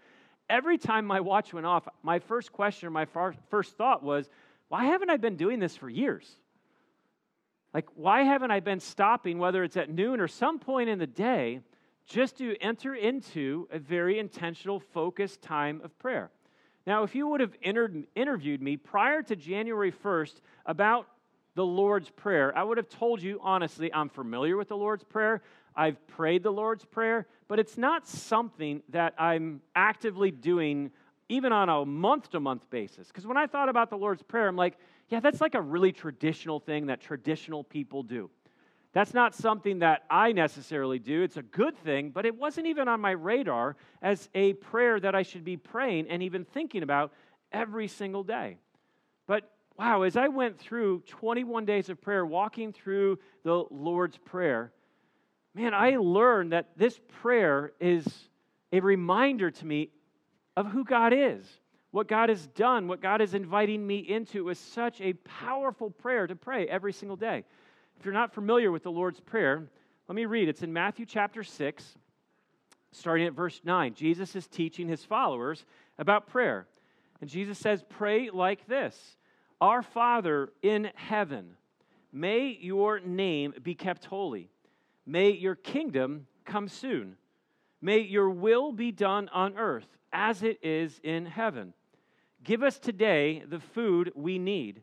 Every 0.49 0.77
time 0.77 1.05
my 1.05 1.19
watch 1.21 1.53
went 1.53 1.65
off, 1.65 1.87
my 2.03 2.19
first 2.19 2.51
question 2.51 2.87
or 2.87 2.91
my 2.91 3.05
first 3.05 3.77
thought 3.77 4.03
was, 4.03 4.29
"Why 4.67 4.85
haven't 4.85 5.09
I 5.09 5.17
been 5.17 5.37
doing 5.37 5.59
this 5.59 5.75
for 5.77 5.89
years?" 5.89 6.39
Like, 7.73 7.89
why 7.95 8.23
haven't 8.23 8.51
I 8.51 8.59
been 8.59 8.79
stopping, 8.79 9.37
whether 9.37 9.63
it's 9.63 9.75
at 9.75 9.89
noon 9.89 10.19
or 10.19 10.27
some 10.27 10.59
point 10.59 10.89
in 10.89 10.99
the 10.99 11.07
day, 11.07 11.61
just 12.05 12.37
to 12.37 12.55
enter 12.61 12.93
into 12.93 13.67
a 13.71 13.79
very 13.79 14.19
intentional, 14.19 14.79
focused 14.79 15.41
time 15.41 15.81
of 15.83 15.97
prayer. 15.97 16.31
Now, 16.87 17.03
if 17.03 17.15
you 17.15 17.27
would 17.27 17.41
have 17.41 17.55
entered, 17.63 18.05
interviewed 18.15 18.61
me 18.61 18.77
prior 18.77 19.23
to 19.23 19.35
January 19.35 19.91
1st 19.91 20.35
about 20.65 21.07
the 21.55 21.65
Lord's 21.65 22.09
Prayer, 22.09 22.55
I 22.55 22.63
would 22.63 22.77
have 22.77 22.89
told 22.89 23.21
you 23.21 23.39
honestly, 23.41 23.91
I'm 23.93 24.09
familiar 24.09 24.57
with 24.57 24.67
the 24.67 24.77
Lord's 24.77 25.03
Prayer. 25.03 25.41
I've 25.75 26.05
prayed 26.07 26.43
the 26.43 26.51
Lord's 26.51 26.85
Prayer, 26.85 27.27
but 27.47 27.59
it's 27.59 27.77
not 27.77 28.07
something 28.07 28.83
that 28.89 29.13
I'm 29.17 29.61
actively 29.75 30.31
doing 30.31 30.91
even 31.27 31.51
on 31.51 31.69
a 31.69 31.85
month 31.85 32.29
to 32.31 32.39
month 32.39 32.69
basis. 32.69 33.07
Because 33.07 33.25
when 33.25 33.37
I 33.37 33.47
thought 33.47 33.67
about 33.69 33.89
the 33.89 33.97
Lord's 33.97 34.21
Prayer, 34.21 34.47
I'm 34.47 34.55
like, 34.55 34.77
yeah, 35.09 35.19
that's 35.19 35.41
like 35.41 35.55
a 35.55 35.61
really 35.61 35.91
traditional 35.91 36.59
thing 36.59 36.87
that 36.87 37.01
traditional 37.01 37.63
people 37.63 38.03
do. 38.03 38.29
That's 38.95 39.13
not 39.13 39.35
something 39.35 39.79
that 39.79 40.05
I 40.09 40.31
necessarily 40.31 40.99
do. 40.99 41.21
It's 41.21 41.35
a 41.35 41.41
good 41.41 41.77
thing, 41.79 42.11
but 42.11 42.25
it 42.25 42.33
wasn't 42.33 42.67
even 42.67 42.87
on 42.87 43.01
my 43.01 43.11
radar 43.11 43.75
as 44.01 44.29
a 44.33 44.53
prayer 44.53 45.01
that 45.01 45.13
I 45.13 45.21
should 45.21 45.43
be 45.43 45.57
praying 45.57 46.07
and 46.07 46.23
even 46.23 46.45
thinking 46.45 46.81
about 46.81 47.11
every 47.51 47.89
single 47.89 48.23
day. 48.23 48.57
But 49.27 49.51
wow, 49.77 50.03
as 50.03 50.15
I 50.15 50.29
went 50.29 50.57
through 50.57 51.01
21 51.07 51.65
days 51.65 51.89
of 51.89 52.01
prayer, 52.01 52.25
walking 52.25 52.71
through 52.71 53.19
the 53.43 53.65
Lord's 53.69 54.17
Prayer, 54.17 54.71
man, 55.53 55.73
I 55.73 55.97
learned 55.97 56.53
that 56.53 56.69
this 56.77 56.97
prayer 57.21 57.73
is 57.81 58.07
a 58.71 58.79
reminder 58.79 59.51
to 59.51 59.65
me 59.65 59.89
of 60.55 60.67
who 60.67 60.85
God 60.85 61.11
is, 61.11 61.45
what 61.91 62.07
God 62.07 62.29
has 62.29 62.47
done, 62.47 62.87
what 62.87 63.01
God 63.01 63.19
is 63.19 63.33
inviting 63.33 63.85
me 63.85 63.97
into. 63.97 64.37
It 64.37 64.45
was 64.45 64.57
such 64.57 65.01
a 65.01 65.11
powerful 65.15 65.91
prayer 65.91 66.27
to 66.27 66.35
pray 66.37 66.65
every 66.65 66.93
single 66.93 67.17
day. 67.17 67.43
If 67.99 68.05
you're 68.05 68.13
not 68.13 68.33
familiar 68.33 68.71
with 68.71 68.83
the 68.83 68.91
Lord's 68.91 69.19
Prayer, 69.19 69.63
let 70.07 70.15
me 70.15 70.25
read. 70.25 70.49
It's 70.49 70.61
in 70.61 70.73
Matthew 70.73 71.05
chapter 71.05 71.43
6, 71.43 71.97
starting 72.91 73.25
at 73.25 73.33
verse 73.33 73.61
9. 73.63 73.93
Jesus 73.93 74.35
is 74.35 74.47
teaching 74.47 74.87
his 74.87 75.03
followers 75.03 75.65
about 75.97 76.27
prayer. 76.27 76.67
And 77.21 77.29
Jesus 77.29 77.57
says, 77.57 77.83
Pray 77.89 78.29
like 78.29 78.67
this 78.67 79.17
Our 79.59 79.81
Father 79.81 80.49
in 80.61 80.91
heaven, 80.95 81.55
may 82.11 82.57
your 82.59 82.99
name 82.99 83.53
be 83.63 83.75
kept 83.75 84.05
holy. 84.05 84.49
May 85.05 85.31
your 85.31 85.55
kingdom 85.55 86.27
come 86.45 86.67
soon. 86.67 87.15
May 87.81 87.99
your 87.99 88.29
will 88.29 88.71
be 88.71 88.91
done 88.91 89.29
on 89.29 89.57
earth 89.57 89.87
as 90.11 90.43
it 90.43 90.59
is 90.63 90.99
in 91.03 91.25
heaven. 91.25 91.73
Give 92.43 92.63
us 92.63 92.79
today 92.79 93.43
the 93.47 93.59
food 93.59 94.11
we 94.15 94.37
need, 94.37 94.81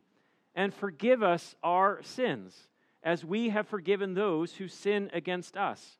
and 0.55 0.73
forgive 0.73 1.23
us 1.23 1.55
our 1.63 2.01
sins 2.03 2.69
as 3.03 3.25
we 3.25 3.49
have 3.49 3.67
forgiven 3.67 4.13
those 4.13 4.53
who 4.53 4.67
sin 4.67 5.09
against 5.13 5.57
us. 5.57 5.97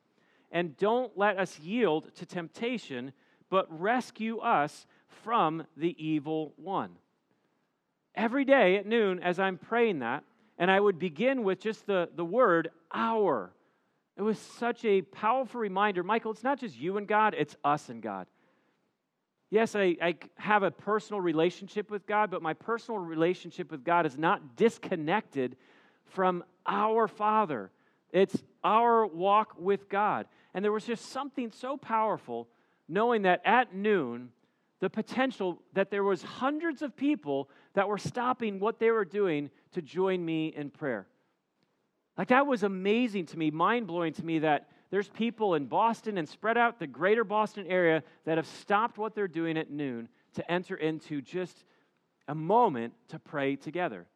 And 0.50 0.76
don't 0.76 1.16
let 1.16 1.38
us 1.38 1.58
yield 1.58 2.14
to 2.16 2.26
temptation, 2.26 3.12
but 3.50 3.66
rescue 3.80 4.38
us 4.38 4.86
from 5.08 5.66
the 5.76 5.94
evil 6.04 6.52
one. 6.56 6.90
Every 8.14 8.44
day 8.44 8.76
at 8.76 8.86
noon, 8.86 9.20
as 9.20 9.38
I'm 9.38 9.58
praying 9.58 9.98
that, 9.98 10.24
and 10.58 10.70
I 10.70 10.78
would 10.78 10.98
begin 10.98 11.42
with 11.42 11.60
just 11.60 11.86
the, 11.86 12.08
the 12.14 12.24
word 12.24 12.70
our. 12.92 13.52
It 14.16 14.22
was 14.22 14.38
such 14.38 14.84
a 14.84 15.02
powerful 15.02 15.60
reminder. 15.60 16.04
Michael, 16.04 16.30
it's 16.30 16.44
not 16.44 16.60
just 16.60 16.78
you 16.78 16.96
and 16.96 17.08
God, 17.08 17.34
it's 17.36 17.56
us 17.64 17.88
and 17.88 18.00
God. 18.00 18.28
Yes, 19.50 19.74
I, 19.74 19.96
I 20.00 20.14
have 20.36 20.62
a 20.62 20.70
personal 20.70 21.20
relationship 21.20 21.90
with 21.90 22.06
God, 22.06 22.30
but 22.30 22.42
my 22.42 22.54
personal 22.54 22.98
relationship 22.98 23.70
with 23.70 23.84
God 23.84 24.06
is 24.06 24.16
not 24.16 24.56
disconnected 24.56 25.56
from 26.06 26.44
our 26.66 27.08
Father. 27.08 27.70
It's 28.12 28.42
our 28.62 29.06
walk 29.06 29.54
with 29.58 29.88
God. 29.88 30.26
And 30.54 30.64
there 30.64 30.72
was 30.72 30.86
just 30.86 31.10
something 31.10 31.50
so 31.50 31.76
powerful 31.76 32.48
knowing 32.88 33.22
that 33.22 33.40
at 33.44 33.74
noon, 33.74 34.30
the 34.80 34.90
potential 34.90 35.62
that 35.72 35.90
there 35.90 36.04
was 36.04 36.22
hundreds 36.22 36.82
of 36.82 36.94
people 36.96 37.48
that 37.74 37.88
were 37.88 37.98
stopping 37.98 38.60
what 38.60 38.78
they 38.78 38.90
were 38.90 39.04
doing 39.04 39.50
to 39.72 39.82
join 39.82 40.24
me 40.24 40.48
in 40.48 40.70
prayer. 40.70 41.06
Like 42.16 42.28
that 42.28 42.46
was 42.46 42.62
amazing 42.62 43.26
to 43.26 43.38
me, 43.38 43.50
mind 43.50 43.86
blowing 43.86 44.12
to 44.14 44.24
me 44.24 44.40
that 44.40 44.68
there's 44.90 45.08
people 45.08 45.54
in 45.54 45.66
Boston 45.66 46.18
and 46.18 46.28
spread 46.28 46.56
out 46.56 46.78
the 46.78 46.86
greater 46.86 47.24
Boston 47.24 47.66
area 47.66 48.02
that 48.26 48.38
have 48.38 48.46
stopped 48.46 48.98
what 48.98 49.14
they're 49.14 49.26
doing 49.26 49.56
at 49.56 49.70
noon 49.70 50.08
to 50.34 50.50
enter 50.50 50.76
into 50.76 51.20
just 51.20 51.64
a 52.28 52.34
moment 52.34 52.92
to 53.08 53.18
pray 53.18 53.56
together. 53.56 54.06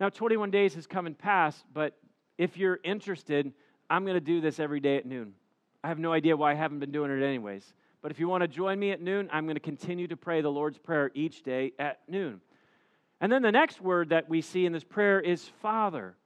Now, 0.00 0.08
21 0.08 0.50
days 0.50 0.74
has 0.74 0.86
come 0.86 1.06
and 1.06 1.16
passed, 1.16 1.64
but 1.72 1.96
if 2.36 2.56
you're 2.56 2.80
interested, 2.82 3.52
I'm 3.88 4.04
going 4.04 4.16
to 4.16 4.20
do 4.20 4.40
this 4.40 4.58
every 4.58 4.80
day 4.80 4.96
at 4.96 5.06
noon. 5.06 5.34
I 5.82 5.88
have 5.88 5.98
no 5.98 6.12
idea 6.12 6.36
why 6.36 6.52
I 6.52 6.54
haven't 6.54 6.80
been 6.80 6.92
doing 6.92 7.10
it 7.10 7.24
anyways. 7.24 7.74
But 8.02 8.10
if 8.10 8.18
you 8.18 8.28
want 8.28 8.42
to 8.42 8.48
join 8.48 8.78
me 8.78 8.90
at 8.90 9.00
noon, 9.00 9.30
I'm 9.32 9.46
going 9.46 9.56
to 9.56 9.60
continue 9.60 10.08
to 10.08 10.16
pray 10.16 10.40
the 10.40 10.50
Lord's 10.50 10.78
Prayer 10.78 11.10
each 11.14 11.42
day 11.42 11.72
at 11.78 12.00
noon. 12.08 12.40
And 13.20 13.30
then 13.30 13.42
the 13.42 13.52
next 13.52 13.80
word 13.80 14.10
that 14.10 14.28
we 14.28 14.40
see 14.40 14.66
in 14.66 14.72
this 14.72 14.84
prayer 14.84 15.20
is 15.20 15.48
Father. 15.62 16.16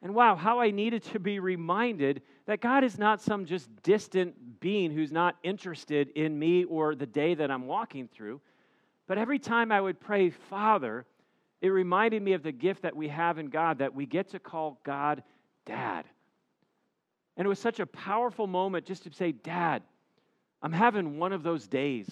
And 0.00 0.14
wow, 0.14 0.34
how 0.34 0.60
I 0.60 0.70
needed 0.70 1.02
to 1.04 1.20
be 1.20 1.38
reminded 1.38 2.22
that 2.46 2.60
God 2.60 2.82
is 2.82 2.98
not 2.98 3.20
some 3.20 3.44
just 3.44 3.70
distant 3.82 4.60
being 4.60 4.90
who's 4.90 5.12
not 5.12 5.36
interested 5.42 6.08
in 6.10 6.38
me 6.38 6.64
or 6.64 6.94
the 6.94 7.06
day 7.06 7.34
that 7.34 7.50
I'm 7.50 7.66
walking 7.66 8.08
through. 8.08 8.40
But 9.06 9.18
every 9.18 9.38
time 9.38 9.70
I 9.70 9.80
would 9.80 10.00
pray, 10.00 10.30
Father, 10.30 11.04
it 11.62 11.68
reminded 11.68 12.20
me 12.22 12.32
of 12.32 12.42
the 12.42 12.52
gift 12.52 12.82
that 12.82 12.96
we 12.96 13.08
have 13.08 13.38
in 13.38 13.46
God 13.46 13.78
that 13.78 13.94
we 13.94 14.04
get 14.04 14.30
to 14.30 14.40
call 14.40 14.80
God 14.84 15.22
Dad. 15.64 16.04
And 17.36 17.46
it 17.46 17.48
was 17.48 17.60
such 17.60 17.78
a 17.78 17.86
powerful 17.86 18.48
moment 18.48 18.84
just 18.84 19.04
to 19.04 19.12
say, 19.12 19.30
Dad, 19.30 19.82
I'm 20.60 20.72
having 20.72 21.18
one 21.18 21.32
of 21.32 21.44
those 21.44 21.68
days. 21.68 22.10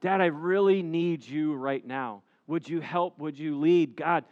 Dad, 0.00 0.20
I 0.20 0.26
really 0.26 0.82
need 0.82 1.26
you 1.26 1.54
right 1.54 1.86
now. 1.86 2.22
Would 2.48 2.68
you 2.68 2.80
help? 2.80 3.20
Would 3.20 3.38
you 3.38 3.56
lead? 3.56 3.96
God, 3.96 4.24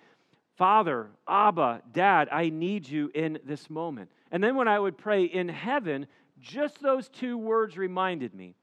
Father, 0.57 1.11
Abba, 1.29 1.83
Dad, 1.93 2.29
I 2.33 2.49
need 2.49 2.89
you 2.89 3.13
in 3.15 3.39
this 3.45 3.71
moment. 3.71 4.11
And 4.33 4.43
then 4.43 4.57
when 4.57 4.67
I 4.67 4.81
would 4.81 4.99
pray 4.99 5.25
in 5.25 5.49
heaven, 5.49 6.09
just 6.41 6.83
those 6.83 7.09
two 7.09 7.39
words 7.39 7.77
reminded 7.77 8.35
me 8.35 8.57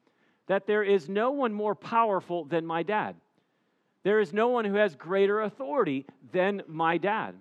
that 0.47 0.67
there 0.67 0.83
is 0.83 1.07
no 1.07 1.31
one 1.31 1.53
more 1.53 1.75
powerful 1.75 2.43
than 2.43 2.65
my 2.65 2.83
dad. 2.83 3.15
There 4.05 4.19
is 4.19 4.33
no 4.33 4.50
one 4.50 4.65
who 4.65 4.75
has 4.75 4.95
greater 4.95 5.41
authority 5.41 6.05
than 6.31 6.62
my 6.67 7.00
dad. 7.00 7.33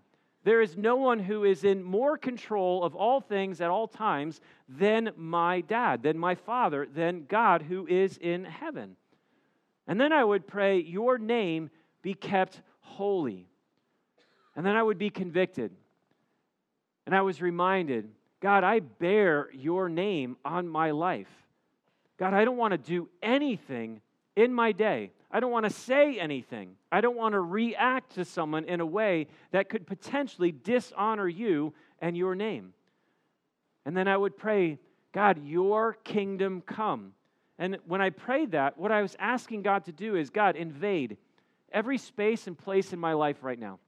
There 0.44 0.62
is 0.62 0.78
no 0.78 0.96
one 0.96 1.18
who 1.18 1.44
is 1.44 1.62
in 1.62 1.82
more 1.82 2.16
control 2.16 2.82
of 2.82 2.94
all 2.94 3.20
things 3.20 3.60
at 3.60 3.68
all 3.68 3.86
times 3.86 4.40
than 4.66 5.10
my 5.14 5.60
dad, 5.60 6.02
than 6.02 6.18
my 6.18 6.34
father, 6.34 6.86
than 6.86 7.26
God 7.26 7.60
who 7.60 7.86
is 7.86 8.16
in 8.16 8.46
heaven. 8.46 8.96
And 9.86 10.00
then 10.00 10.10
I 10.10 10.24
would 10.24 10.46
pray, 10.46 10.80
Your 10.80 11.18
name 11.18 11.68
be 12.00 12.14
kept 12.14 12.62
holy. 12.80 13.46
And 14.56 14.64
then 14.64 14.74
I 14.74 14.82
would 14.82 14.96
be 14.96 15.10
convicted. 15.10 15.70
And 17.04 17.14
I 17.14 17.20
was 17.20 17.42
reminded, 17.42 18.08
God, 18.40 18.64
I 18.64 18.80
bear 18.80 19.50
your 19.52 19.90
name 19.90 20.38
on 20.46 20.66
my 20.66 20.92
life. 20.92 21.28
God, 22.18 22.32
I 22.32 22.46
don't 22.46 22.56
want 22.56 22.72
to 22.72 22.78
do 22.78 23.10
anything 23.22 24.00
in 24.34 24.54
my 24.54 24.72
day. 24.72 25.10
I 25.34 25.40
don't 25.40 25.50
want 25.50 25.64
to 25.64 25.70
say 25.70 26.20
anything. 26.20 26.76
I 26.92 27.00
don't 27.00 27.16
want 27.16 27.32
to 27.32 27.40
react 27.40 28.14
to 28.14 28.24
someone 28.24 28.64
in 28.66 28.80
a 28.80 28.86
way 28.86 29.26
that 29.50 29.68
could 29.68 29.84
potentially 29.84 30.52
dishonor 30.52 31.26
you 31.26 31.74
and 31.98 32.16
your 32.16 32.36
name. 32.36 32.72
And 33.84 33.96
then 33.96 34.06
I 34.06 34.16
would 34.16 34.36
pray, 34.36 34.78
God, 35.12 35.44
your 35.44 35.94
kingdom 36.04 36.62
come. 36.64 37.14
And 37.58 37.78
when 37.84 38.00
I 38.00 38.10
prayed 38.10 38.52
that, 38.52 38.78
what 38.78 38.92
I 38.92 39.02
was 39.02 39.16
asking 39.18 39.62
God 39.62 39.84
to 39.86 39.92
do 39.92 40.14
is, 40.14 40.30
God, 40.30 40.54
invade 40.54 41.16
every 41.72 41.98
space 41.98 42.46
and 42.46 42.56
place 42.56 42.92
in 42.92 43.00
my 43.00 43.14
life 43.14 43.38
right 43.42 43.58
now. 43.58 43.80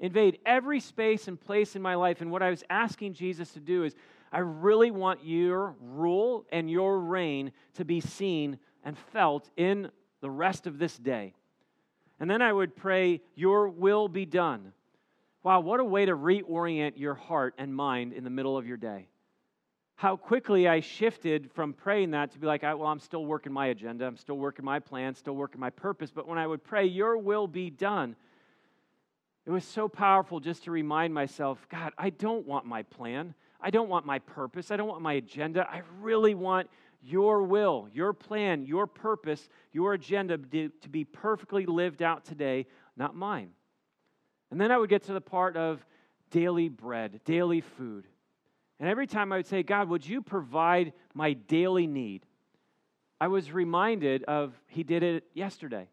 Invade 0.00 0.38
every 0.44 0.80
space 0.80 1.28
and 1.28 1.40
place 1.40 1.76
in 1.76 1.82
my 1.82 1.94
life. 1.94 2.20
And 2.20 2.30
what 2.30 2.42
I 2.42 2.50
was 2.50 2.62
asking 2.68 3.14
Jesus 3.14 3.52
to 3.52 3.60
do 3.60 3.84
is, 3.84 3.94
I 4.32 4.40
really 4.40 4.90
want 4.90 5.24
your 5.24 5.74
rule 5.80 6.44
and 6.52 6.70
your 6.70 7.00
reign 7.00 7.52
to 7.74 7.86
be 7.86 8.00
seen 8.00 8.58
and 8.84 8.98
felt 9.12 9.48
in 9.56 9.90
the 10.20 10.30
rest 10.30 10.66
of 10.66 10.78
this 10.78 10.96
day. 10.96 11.34
And 12.18 12.30
then 12.30 12.42
I 12.42 12.52
would 12.52 12.76
pray, 12.76 13.20
Your 13.34 13.68
will 13.68 14.08
be 14.08 14.26
done. 14.26 14.72
Wow, 15.42 15.60
what 15.60 15.80
a 15.80 15.84
way 15.84 16.04
to 16.04 16.12
reorient 16.14 16.92
your 16.96 17.14
heart 17.14 17.54
and 17.56 17.74
mind 17.74 18.12
in 18.12 18.24
the 18.24 18.30
middle 18.30 18.58
of 18.58 18.66
your 18.66 18.76
day 18.76 19.08
how 20.00 20.16
quickly 20.16 20.66
I 20.66 20.80
shifted 20.80 21.50
from 21.52 21.74
praying 21.74 22.12
that 22.12 22.30
to 22.30 22.38
be 22.38 22.46
like, 22.46 22.62
well, 22.62 22.86
I'm 22.86 23.00
still 23.00 23.26
working 23.26 23.52
my 23.52 23.66
agenda, 23.66 24.06
I'm 24.06 24.16
still 24.16 24.38
working 24.38 24.64
my 24.64 24.78
plan, 24.78 25.14
still 25.14 25.34
working 25.36 25.60
my 25.60 25.68
purpose. 25.68 26.10
But 26.10 26.26
when 26.26 26.38
I 26.38 26.46
would 26.46 26.64
pray, 26.64 26.86
Your 26.86 27.18
will 27.18 27.46
be 27.46 27.68
done, 27.68 28.16
it 29.44 29.50
was 29.50 29.62
so 29.62 29.90
powerful 29.90 30.40
just 30.40 30.64
to 30.64 30.70
remind 30.70 31.12
myself, 31.12 31.66
God, 31.68 31.92
I 31.98 32.08
don't 32.08 32.46
want 32.46 32.64
my 32.64 32.82
plan. 32.84 33.34
I 33.60 33.68
don't 33.68 33.90
want 33.90 34.06
my 34.06 34.20
purpose. 34.20 34.70
I 34.70 34.78
don't 34.78 34.88
want 34.88 35.02
my 35.02 35.12
agenda. 35.12 35.68
I 35.70 35.82
really 36.00 36.34
want 36.34 36.70
your 37.02 37.42
will, 37.42 37.88
your 37.92 38.12
plan, 38.12 38.64
your 38.66 38.86
purpose, 38.86 39.48
your 39.72 39.94
agenda 39.94 40.38
to 40.38 40.88
be 40.88 41.04
perfectly 41.04 41.66
lived 41.66 42.02
out 42.02 42.24
today, 42.24 42.66
not 42.96 43.14
mine. 43.14 43.50
And 44.50 44.60
then 44.60 44.70
I 44.70 44.78
would 44.78 44.90
get 44.90 45.04
to 45.04 45.12
the 45.12 45.20
part 45.20 45.56
of 45.56 45.84
daily 46.30 46.68
bread, 46.68 47.20
daily 47.24 47.60
food. 47.60 48.06
And 48.78 48.88
every 48.88 49.06
time 49.06 49.32
I 49.32 49.36
would 49.36 49.46
say, 49.46 49.62
God, 49.62 49.88
would 49.88 50.06
you 50.06 50.22
provide 50.22 50.92
my 51.14 51.34
daily 51.34 51.86
need? 51.86 52.24
I 53.20 53.28
was 53.28 53.52
reminded 53.52 54.24
of 54.24 54.54
He 54.66 54.82
did 54.82 55.02
it 55.02 55.24
yesterday. 55.34 55.88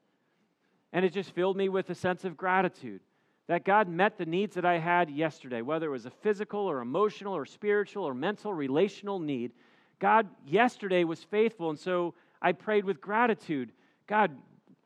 And 0.93 1.03
it 1.03 1.11
just 1.11 1.31
filled 1.31 1.57
me 1.57 1.69
with 1.69 1.89
a 1.89 1.95
sense 1.95 2.23
of 2.23 2.37
gratitude 2.37 3.01
that 3.47 3.65
God 3.65 3.87
met 3.87 4.17
the 4.17 4.25
needs 4.25 4.55
that 4.55 4.65
I 4.65 4.77
had 4.77 5.09
yesterday, 5.09 5.61
whether 5.61 5.87
it 5.87 5.91
was 5.91 6.05
a 6.05 6.11
physical 6.11 6.61
or 6.61 6.79
emotional 6.79 7.35
or 7.35 7.45
spiritual 7.45 8.03
or 8.03 8.13
mental, 8.13 8.53
relational 8.53 9.19
need. 9.19 9.51
God 9.99 10.27
yesterday 10.45 11.03
was 11.03 11.23
faithful. 11.23 11.69
And 11.69 11.79
so 11.79 12.13
I 12.41 12.51
prayed 12.51 12.85
with 12.85 13.01
gratitude 13.01 13.71
God, 14.07 14.31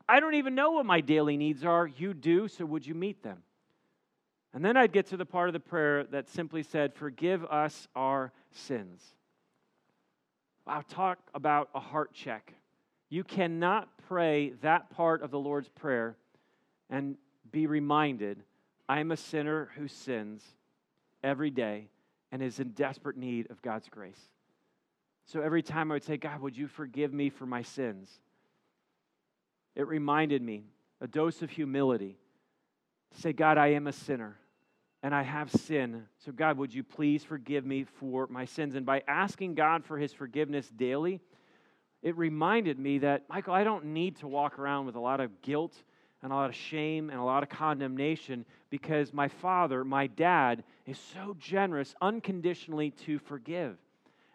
I 0.10 0.20
don't 0.20 0.34
even 0.34 0.56
know 0.56 0.72
what 0.72 0.86
my 0.86 1.00
daily 1.00 1.38
needs 1.38 1.64
are. 1.64 1.86
You 1.86 2.16
do, 2.16 2.48
so 2.48 2.66
would 2.66 2.86
you 2.86 2.96
meet 2.96 3.22
them? 3.22 3.44
And 4.54 4.66
then 4.66 4.76
I'd 4.76 4.92
get 4.92 5.06
to 5.08 5.18
the 5.18 5.26
part 5.26 5.48
of 5.48 5.54
the 5.54 5.60
prayer 5.60 6.04
that 6.06 6.28
simply 6.28 6.64
said, 6.64 6.94
Forgive 6.94 7.46
us 7.46 7.88
our 7.96 8.34
sins. 8.52 9.02
Wow, 10.66 10.84
talk 10.88 11.20
about 11.34 11.70
a 11.74 11.80
heart 11.80 12.14
check. 12.14 12.54
You 13.10 13.24
cannot 13.24 13.90
pray 14.08 14.54
that 14.62 14.90
part 14.90 15.22
of 15.22 15.32
the 15.32 15.40
Lord's 15.40 15.70
Prayer 15.70 16.18
and 16.90 17.16
be 17.52 17.68
reminded, 17.68 18.44
I 18.90 19.00
am 19.00 19.12
a 19.12 19.18
sinner 19.18 19.70
who 19.76 19.88
sins 19.88 20.44
every 21.24 21.50
day 21.50 21.90
and 22.32 22.42
is 22.42 22.60
in 22.60 22.70
desperate 22.70 23.18
need 23.18 23.50
of 23.52 23.62
God's 23.62 23.90
grace. 23.90 24.30
So 25.26 25.42
every 25.42 25.64
time 25.64 25.92
I 25.92 25.96
would 25.96 26.04
say, 26.04 26.18
God, 26.18 26.42
would 26.42 26.58
you 26.58 26.68
forgive 26.68 27.14
me 27.14 27.30
for 27.30 27.46
my 27.46 27.62
sins? 27.62 28.10
It 29.76 29.88
reminded 29.88 30.42
me, 30.42 30.66
a 31.00 31.08
dose 31.08 31.42
of 31.42 31.50
humility, 31.50 32.18
to 33.14 33.22
say, 33.22 33.34
God, 33.34 33.58
I 33.58 33.68
am 33.68 33.88
a 33.88 33.94
sinner 33.94 34.38
and 35.04 35.16
I 35.16 35.24
have 35.24 35.52
sin. 35.52 36.04
So, 36.26 36.32
God, 36.32 36.58
would 36.58 36.74
you 36.74 36.84
please 36.84 37.24
forgive 37.24 37.66
me 37.66 37.86
for 38.00 38.28
my 38.28 38.46
sins? 38.46 38.76
And 38.76 38.86
by 38.86 39.04
asking 39.08 39.56
God 39.56 39.84
for 39.84 39.98
his 39.98 40.14
forgiveness 40.14 40.70
daily, 40.70 41.20
it 42.04 42.18
reminded 42.18 42.80
me 42.80 43.00
that, 43.00 43.24
Michael, 43.30 43.54
I 43.54 43.64
don't 43.64 43.86
need 43.86 44.18
to 44.18 44.28
walk 44.28 44.60
around 44.60 44.86
with 44.86 44.96
a 44.96 45.00
lot 45.00 45.20
of 45.20 45.42
guilt 45.42 45.74
and 46.22 46.32
a 46.32 46.36
lot 46.36 46.50
of 46.50 46.56
shame 46.56 47.10
and 47.10 47.20
a 47.20 47.24
lot 47.24 47.44
of 47.44 47.50
condemnation 47.50 48.46
because 48.70 49.14
my 49.14 49.28
father, 49.28 49.84
my 49.84 50.08
dad, 50.08 50.64
is 50.86 51.00
so 51.14 51.36
generous 51.40 51.96
unconditionally 52.02 52.92
to 52.92 53.18
forgive. 53.20 53.78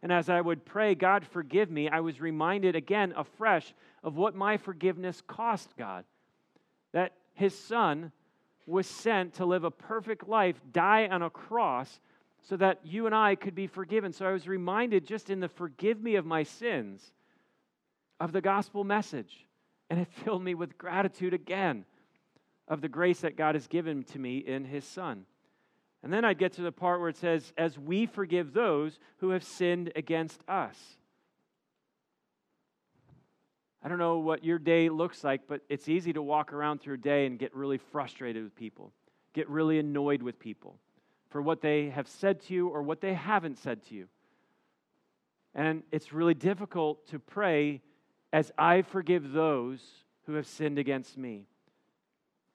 And 0.06 0.12
as 0.12 0.28
I 0.28 0.40
would 0.40 0.64
pray, 0.64 0.94
God, 0.94 1.26
forgive 1.26 1.68
me, 1.68 1.88
I 1.88 1.98
was 1.98 2.20
reminded 2.20 2.76
again 2.76 3.12
afresh 3.16 3.74
of 4.04 4.14
what 4.14 4.36
my 4.36 4.56
forgiveness 4.56 5.20
cost 5.26 5.76
God. 5.76 6.04
That 6.92 7.14
his 7.34 7.58
son 7.58 8.12
was 8.68 8.86
sent 8.86 9.34
to 9.34 9.44
live 9.44 9.64
a 9.64 9.70
perfect 9.72 10.28
life, 10.28 10.60
die 10.70 11.08
on 11.08 11.22
a 11.22 11.28
cross, 11.28 11.98
so 12.44 12.56
that 12.56 12.78
you 12.84 13.06
and 13.06 13.16
I 13.16 13.34
could 13.34 13.56
be 13.56 13.66
forgiven. 13.66 14.12
So 14.12 14.24
I 14.24 14.30
was 14.30 14.46
reminded 14.46 15.08
just 15.08 15.28
in 15.28 15.40
the 15.40 15.48
forgive 15.48 16.00
me 16.00 16.14
of 16.14 16.24
my 16.24 16.44
sins 16.44 17.10
of 18.20 18.30
the 18.30 18.40
gospel 18.40 18.84
message. 18.84 19.48
And 19.90 19.98
it 19.98 20.08
filled 20.24 20.44
me 20.44 20.54
with 20.54 20.78
gratitude 20.78 21.34
again 21.34 21.84
of 22.68 22.80
the 22.80 22.88
grace 22.88 23.22
that 23.22 23.36
God 23.36 23.56
has 23.56 23.66
given 23.66 24.04
to 24.04 24.20
me 24.20 24.38
in 24.38 24.66
his 24.66 24.84
Son. 24.84 25.26
And 26.06 26.12
then 26.12 26.24
I'd 26.24 26.38
get 26.38 26.52
to 26.52 26.62
the 26.62 26.70
part 26.70 27.00
where 27.00 27.08
it 27.08 27.16
says, 27.16 27.52
as 27.58 27.76
we 27.76 28.06
forgive 28.06 28.52
those 28.52 29.00
who 29.16 29.30
have 29.30 29.42
sinned 29.42 29.90
against 29.96 30.40
us. 30.46 30.78
I 33.82 33.88
don't 33.88 33.98
know 33.98 34.18
what 34.18 34.44
your 34.44 34.60
day 34.60 34.88
looks 34.88 35.24
like, 35.24 35.48
but 35.48 35.62
it's 35.68 35.88
easy 35.88 36.12
to 36.12 36.22
walk 36.22 36.52
around 36.52 36.80
through 36.80 36.94
a 36.94 36.98
day 36.98 37.26
and 37.26 37.40
get 37.40 37.52
really 37.56 37.78
frustrated 37.78 38.44
with 38.44 38.54
people, 38.54 38.92
get 39.32 39.50
really 39.50 39.80
annoyed 39.80 40.22
with 40.22 40.38
people 40.38 40.78
for 41.28 41.42
what 41.42 41.60
they 41.60 41.88
have 41.88 42.06
said 42.06 42.40
to 42.42 42.54
you 42.54 42.68
or 42.68 42.84
what 42.84 43.00
they 43.00 43.14
haven't 43.14 43.58
said 43.58 43.82
to 43.86 43.96
you. 43.96 44.06
And 45.56 45.82
it's 45.90 46.12
really 46.12 46.34
difficult 46.34 47.04
to 47.08 47.18
pray 47.18 47.82
as 48.32 48.52
I 48.56 48.82
forgive 48.82 49.32
those 49.32 49.80
who 50.26 50.34
have 50.34 50.46
sinned 50.46 50.78
against 50.78 51.18
me. 51.18 51.48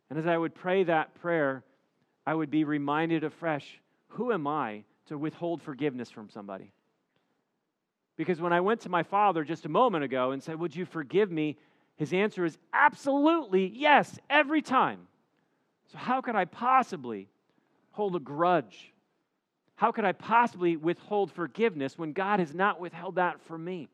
And 0.10 0.18
as 0.18 0.26
I 0.26 0.38
would 0.38 0.56
pray 0.56 0.86
that 0.86 1.16
prayer, 1.16 1.66
I 2.26 2.34
would 2.34 2.52
be 2.52 2.64
reminded 2.64 3.24
afresh 3.24 3.80
who 4.10 4.32
am 4.32 4.46
I 4.46 4.84
to 5.08 5.18
withhold 5.18 5.62
forgiveness 5.62 6.10
from 6.10 6.30
somebody? 6.30 6.72
Because 8.18 8.42
when 8.42 8.54
I 8.54 8.60
went 8.60 8.82
to 8.82 8.90
my 8.90 9.04
father 9.04 9.44
just 9.44 9.66
a 9.66 9.70
moment 9.70 10.04
ago 10.04 10.32
and 10.32 10.44
said, 10.44 10.60
Would 10.60 10.76
you 10.76 10.86
forgive 10.86 11.32
me? 11.32 11.58
His 11.96 12.14
answer 12.14 12.46
is 12.46 12.58
absolutely 12.74 13.68
yes, 13.68 14.20
every 14.30 14.62
time. 14.62 15.08
So, 15.92 15.98
how 15.98 16.22
could 16.22 16.36
I 16.36 16.46
possibly 16.46 17.28
hold 17.92 18.16
a 18.16 18.20
grudge? 18.20 18.92
How 19.76 19.92
could 19.92 20.06
I 20.06 20.12
possibly 20.12 20.78
withhold 20.78 21.32
forgiveness 21.32 21.98
when 21.98 22.14
God 22.14 22.40
has 22.40 22.54
not 22.54 22.80
withheld 22.80 23.16
that 23.16 23.42
from 23.42 23.64
me? 23.64 23.90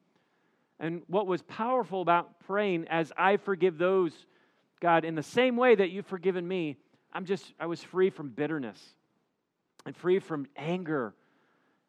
And 0.79 1.01
what 1.07 1.27
was 1.27 1.41
powerful 1.43 2.01
about 2.01 2.39
praying 2.41 2.87
as 2.89 3.11
I 3.17 3.37
forgive 3.37 3.77
those, 3.77 4.13
God, 4.79 5.05
in 5.05 5.15
the 5.15 5.23
same 5.23 5.55
way 5.55 5.75
that 5.75 5.89
you've 5.89 6.05
forgiven 6.05 6.47
me, 6.47 6.77
I'm 7.13 7.25
just, 7.25 7.53
I 7.59 7.65
was 7.65 7.83
free 7.83 8.09
from 8.09 8.29
bitterness 8.29 8.79
and 9.85 9.95
free 9.95 10.19
from 10.19 10.47
anger 10.55 11.13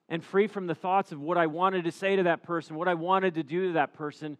and 0.08 0.24
free 0.24 0.46
from 0.46 0.66
the 0.66 0.74
thoughts 0.74 1.12
of 1.12 1.20
what 1.20 1.36
I 1.36 1.46
wanted 1.46 1.84
to 1.84 1.92
say 1.92 2.16
to 2.16 2.22
that 2.24 2.42
person, 2.42 2.76
what 2.76 2.88
I 2.88 2.94
wanted 2.94 3.34
to 3.34 3.42
do 3.42 3.68
to 3.68 3.72
that 3.74 3.94
person, 3.94 4.38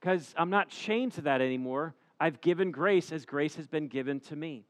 because 0.00 0.34
I'm 0.36 0.50
not 0.50 0.70
chained 0.70 1.12
to 1.14 1.22
that 1.22 1.40
anymore. 1.40 1.94
I've 2.20 2.40
given 2.40 2.70
grace 2.70 3.12
as 3.12 3.26
grace 3.26 3.56
has 3.56 3.66
been 3.66 3.88
given 3.88 4.20
to 4.20 4.36
me. 4.36 4.64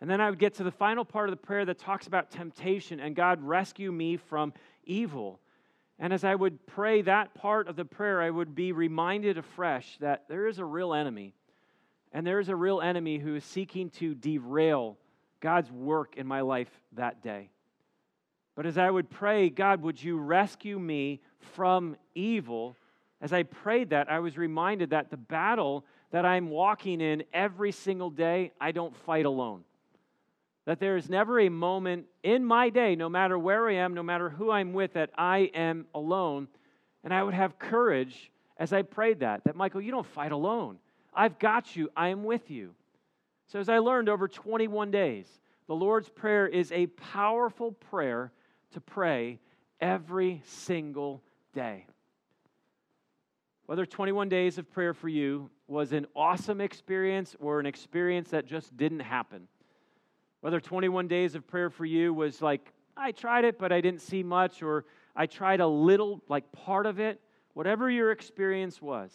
And 0.00 0.10
then 0.10 0.20
I 0.20 0.28
would 0.28 0.38
get 0.38 0.54
to 0.54 0.64
the 0.64 0.70
final 0.70 1.04
part 1.04 1.28
of 1.28 1.32
the 1.32 1.46
prayer 1.46 1.64
that 1.64 1.78
talks 1.78 2.06
about 2.06 2.30
temptation 2.30 3.00
and 3.00 3.16
God 3.16 3.42
rescue 3.42 3.90
me 3.90 4.18
from 4.18 4.52
evil. 4.84 5.40
And 5.98 6.12
as 6.12 6.22
I 6.22 6.34
would 6.34 6.66
pray 6.66 7.00
that 7.02 7.34
part 7.34 7.68
of 7.68 7.76
the 7.76 7.86
prayer, 7.86 8.20
I 8.20 8.28
would 8.28 8.54
be 8.54 8.72
reminded 8.72 9.38
afresh 9.38 9.96
that 10.00 10.24
there 10.28 10.46
is 10.46 10.58
a 10.58 10.64
real 10.64 10.92
enemy. 10.92 11.34
And 12.16 12.26
there 12.26 12.40
is 12.40 12.48
a 12.48 12.56
real 12.56 12.80
enemy 12.80 13.18
who 13.18 13.34
is 13.34 13.44
seeking 13.44 13.90
to 13.90 14.14
derail 14.14 14.96
God's 15.40 15.70
work 15.70 16.14
in 16.16 16.26
my 16.26 16.40
life 16.40 16.70
that 16.92 17.22
day. 17.22 17.50
But 18.54 18.64
as 18.64 18.78
I 18.78 18.90
would 18.90 19.10
pray, 19.10 19.50
God, 19.50 19.82
would 19.82 20.02
you 20.02 20.16
rescue 20.16 20.78
me 20.78 21.20
from 21.38 21.94
evil? 22.14 22.74
As 23.20 23.34
I 23.34 23.42
prayed 23.42 23.90
that, 23.90 24.10
I 24.10 24.20
was 24.20 24.38
reminded 24.38 24.88
that 24.90 25.10
the 25.10 25.18
battle 25.18 25.84
that 26.10 26.24
I'm 26.24 26.48
walking 26.48 27.02
in 27.02 27.22
every 27.34 27.70
single 27.70 28.08
day, 28.08 28.50
I 28.58 28.72
don't 28.72 28.96
fight 28.96 29.26
alone. 29.26 29.64
That 30.64 30.80
there 30.80 30.96
is 30.96 31.10
never 31.10 31.38
a 31.40 31.50
moment 31.50 32.06
in 32.22 32.46
my 32.46 32.70
day, 32.70 32.96
no 32.96 33.10
matter 33.10 33.38
where 33.38 33.68
I 33.68 33.74
am, 33.74 33.92
no 33.92 34.02
matter 34.02 34.30
who 34.30 34.50
I'm 34.50 34.72
with, 34.72 34.94
that 34.94 35.10
I 35.18 35.50
am 35.52 35.84
alone. 35.94 36.48
And 37.04 37.12
I 37.12 37.22
would 37.22 37.34
have 37.34 37.58
courage 37.58 38.30
as 38.56 38.72
I 38.72 38.80
prayed 38.80 39.20
that, 39.20 39.44
that 39.44 39.54
Michael, 39.54 39.82
you 39.82 39.90
don't 39.90 40.06
fight 40.06 40.32
alone. 40.32 40.78
I've 41.16 41.38
got 41.38 41.74
you, 41.74 41.90
I 41.96 42.08
am 42.08 42.24
with 42.24 42.50
you. 42.50 42.74
So, 43.46 43.58
as 43.58 43.68
I 43.68 43.78
learned 43.78 44.08
over 44.08 44.28
21 44.28 44.90
days, 44.90 45.26
the 45.66 45.74
Lord's 45.74 46.08
Prayer 46.08 46.46
is 46.46 46.70
a 46.72 46.86
powerful 46.86 47.72
prayer 47.72 48.32
to 48.72 48.80
pray 48.80 49.40
every 49.80 50.42
single 50.44 51.22
day. 51.54 51.86
Whether 53.64 53.86
21 53.86 54.28
days 54.28 54.58
of 54.58 54.70
prayer 54.70 54.94
for 54.94 55.08
you 55.08 55.50
was 55.66 55.92
an 55.92 56.06
awesome 56.14 56.60
experience 56.60 57.34
or 57.40 57.58
an 57.58 57.66
experience 57.66 58.30
that 58.30 58.46
just 58.46 58.76
didn't 58.76 59.00
happen, 59.00 59.48
whether 60.40 60.60
21 60.60 61.08
days 61.08 61.34
of 61.34 61.46
prayer 61.46 61.70
for 61.70 61.84
you 61.84 62.12
was 62.12 62.42
like, 62.42 62.72
I 62.96 63.12
tried 63.12 63.44
it, 63.44 63.58
but 63.58 63.72
I 63.72 63.80
didn't 63.80 64.00
see 64.00 64.22
much, 64.22 64.62
or 64.62 64.84
I 65.16 65.26
tried 65.26 65.60
a 65.60 65.66
little, 65.66 66.22
like 66.28 66.50
part 66.52 66.86
of 66.86 67.00
it, 67.00 67.20
whatever 67.54 67.90
your 67.90 68.12
experience 68.12 68.80
was, 68.80 69.12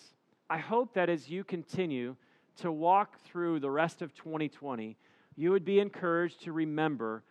I 0.51 0.57
hope 0.57 0.95
that 0.95 1.07
as 1.07 1.29
you 1.29 1.45
continue 1.45 2.17
to 2.57 2.73
walk 2.73 3.17
through 3.23 3.61
the 3.61 3.71
rest 3.71 4.01
of 4.01 4.13
2020, 4.13 4.97
you 5.37 5.51
would 5.51 5.63
be 5.63 5.79
encouraged 5.79 6.43
to 6.43 6.51
remember 6.51 7.23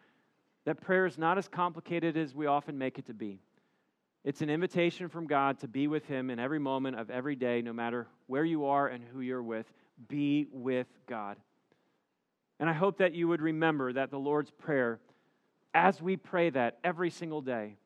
that 0.65 0.81
prayer 0.81 1.05
is 1.05 1.19
not 1.19 1.37
as 1.37 1.47
complicated 1.47 2.17
as 2.17 2.35
we 2.35 2.47
often 2.47 2.79
make 2.79 2.99
it 2.99 3.05
to 3.09 3.13
be. 3.13 3.43
It's 4.25 4.41
an 4.41 4.49
invitation 4.49 5.11
from 5.11 5.27
God 5.27 5.59
to 5.59 5.69
be 5.69 5.87
with 5.87 6.07
Him 6.07 6.31
in 6.31 6.39
every 6.39 6.59
moment 6.59 6.99
of 6.99 7.11
every 7.11 7.37
day, 7.37 7.61
no 7.61 7.75
matter 7.75 8.07
where 8.27 8.47
you 8.47 8.65
are 8.65 8.89
and 8.89 9.05
who 9.05 9.21
you're 9.21 9.43
with. 9.43 9.71
Be 10.09 10.47
with 10.51 10.89
God. 11.07 11.37
And 12.59 12.71
I 12.71 12.73
hope 12.73 12.97
that 12.99 13.13
you 13.13 13.29
would 13.29 13.43
remember 13.43 13.93
that 13.93 14.11
the 14.11 14.19
Lord's 14.19 14.51
Prayer, 14.51 14.99
as 15.75 16.01
we 16.01 16.17
pray 16.17 16.49
that 16.49 16.79
every 16.83 17.11
single 17.11 17.43
day, 17.43 17.77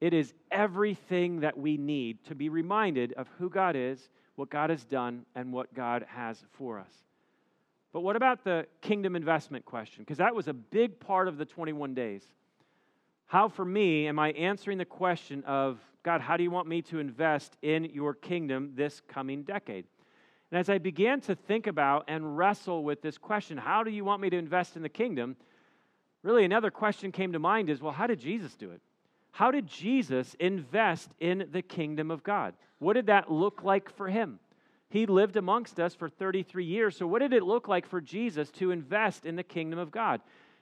it 0.00 0.12
is 0.12 0.34
everything 0.50 1.38
that 1.40 1.56
we 1.56 1.76
need 1.76 2.24
to 2.24 2.34
be 2.34 2.48
reminded 2.48 3.12
of 3.12 3.28
who 3.38 3.48
God 3.48 3.76
is, 3.76 4.10
what 4.36 4.50
God 4.50 4.70
has 4.70 4.84
done, 4.84 5.26
and 5.34 5.52
what 5.52 5.74
God 5.74 6.06
has 6.08 6.42
for 6.52 6.78
us. 6.78 6.92
But 7.92 8.00
what 8.00 8.16
about 8.16 8.44
the 8.44 8.66
kingdom 8.80 9.14
investment 9.14 9.64
question? 9.64 10.02
Because 10.02 10.18
that 10.18 10.34
was 10.34 10.48
a 10.48 10.54
big 10.54 10.98
part 10.98 11.28
of 11.28 11.36
the 11.36 11.44
21 11.44 11.94
days. 11.94 12.22
How, 13.26 13.48
for 13.48 13.64
me, 13.64 14.06
am 14.06 14.18
I 14.18 14.30
answering 14.32 14.78
the 14.78 14.84
question 14.84 15.44
of, 15.44 15.78
God, 16.02 16.20
how 16.20 16.36
do 16.36 16.42
you 16.42 16.50
want 16.50 16.68
me 16.68 16.82
to 16.82 16.98
invest 16.98 17.56
in 17.62 17.84
your 17.84 18.14
kingdom 18.14 18.72
this 18.74 19.00
coming 19.08 19.42
decade? 19.42 19.86
And 20.50 20.58
as 20.58 20.68
I 20.68 20.78
began 20.78 21.20
to 21.22 21.34
think 21.34 21.66
about 21.66 22.04
and 22.08 22.36
wrestle 22.36 22.84
with 22.84 23.00
this 23.00 23.16
question, 23.16 23.56
how 23.56 23.82
do 23.82 23.90
you 23.90 24.04
want 24.04 24.20
me 24.20 24.28
to 24.30 24.36
invest 24.36 24.76
in 24.76 24.82
the 24.82 24.88
kingdom? 24.88 25.36
Really, 26.22 26.44
another 26.44 26.70
question 26.70 27.10
came 27.10 27.32
to 27.32 27.38
mind 27.38 27.70
is, 27.70 27.80
well, 27.80 27.92
how 27.92 28.06
did 28.06 28.20
Jesus 28.20 28.54
do 28.54 28.70
it? 28.70 28.80
How 29.32 29.50
did 29.50 29.66
Jesus 29.66 30.36
invest 30.38 31.10
in 31.20 31.48
the 31.52 31.62
kingdom 31.62 32.10
of 32.10 32.22
God? 32.22 32.54
What 32.78 32.94
did 32.94 33.06
that 33.06 33.30
look 33.30 33.62
like 33.62 33.94
for 33.94 34.08
him? 34.08 34.38
He 34.88 35.06
lived 35.06 35.36
amongst 35.36 35.80
us 35.80 35.94
for 35.94 36.08
33 36.08 36.64
years. 36.64 36.96
So, 36.96 37.06
what 37.06 37.20
did 37.20 37.32
it 37.32 37.42
look 37.42 37.66
like 37.66 37.86
for 37.86 38.00
Jesus 38.00 38.50
to 38.52 38.70
invest 38.70 39.24
in 39.24 39.36
the 39.36 39.42
kingdom 39.42 39.78
of 39.78 39.90
God? 39.90 40.20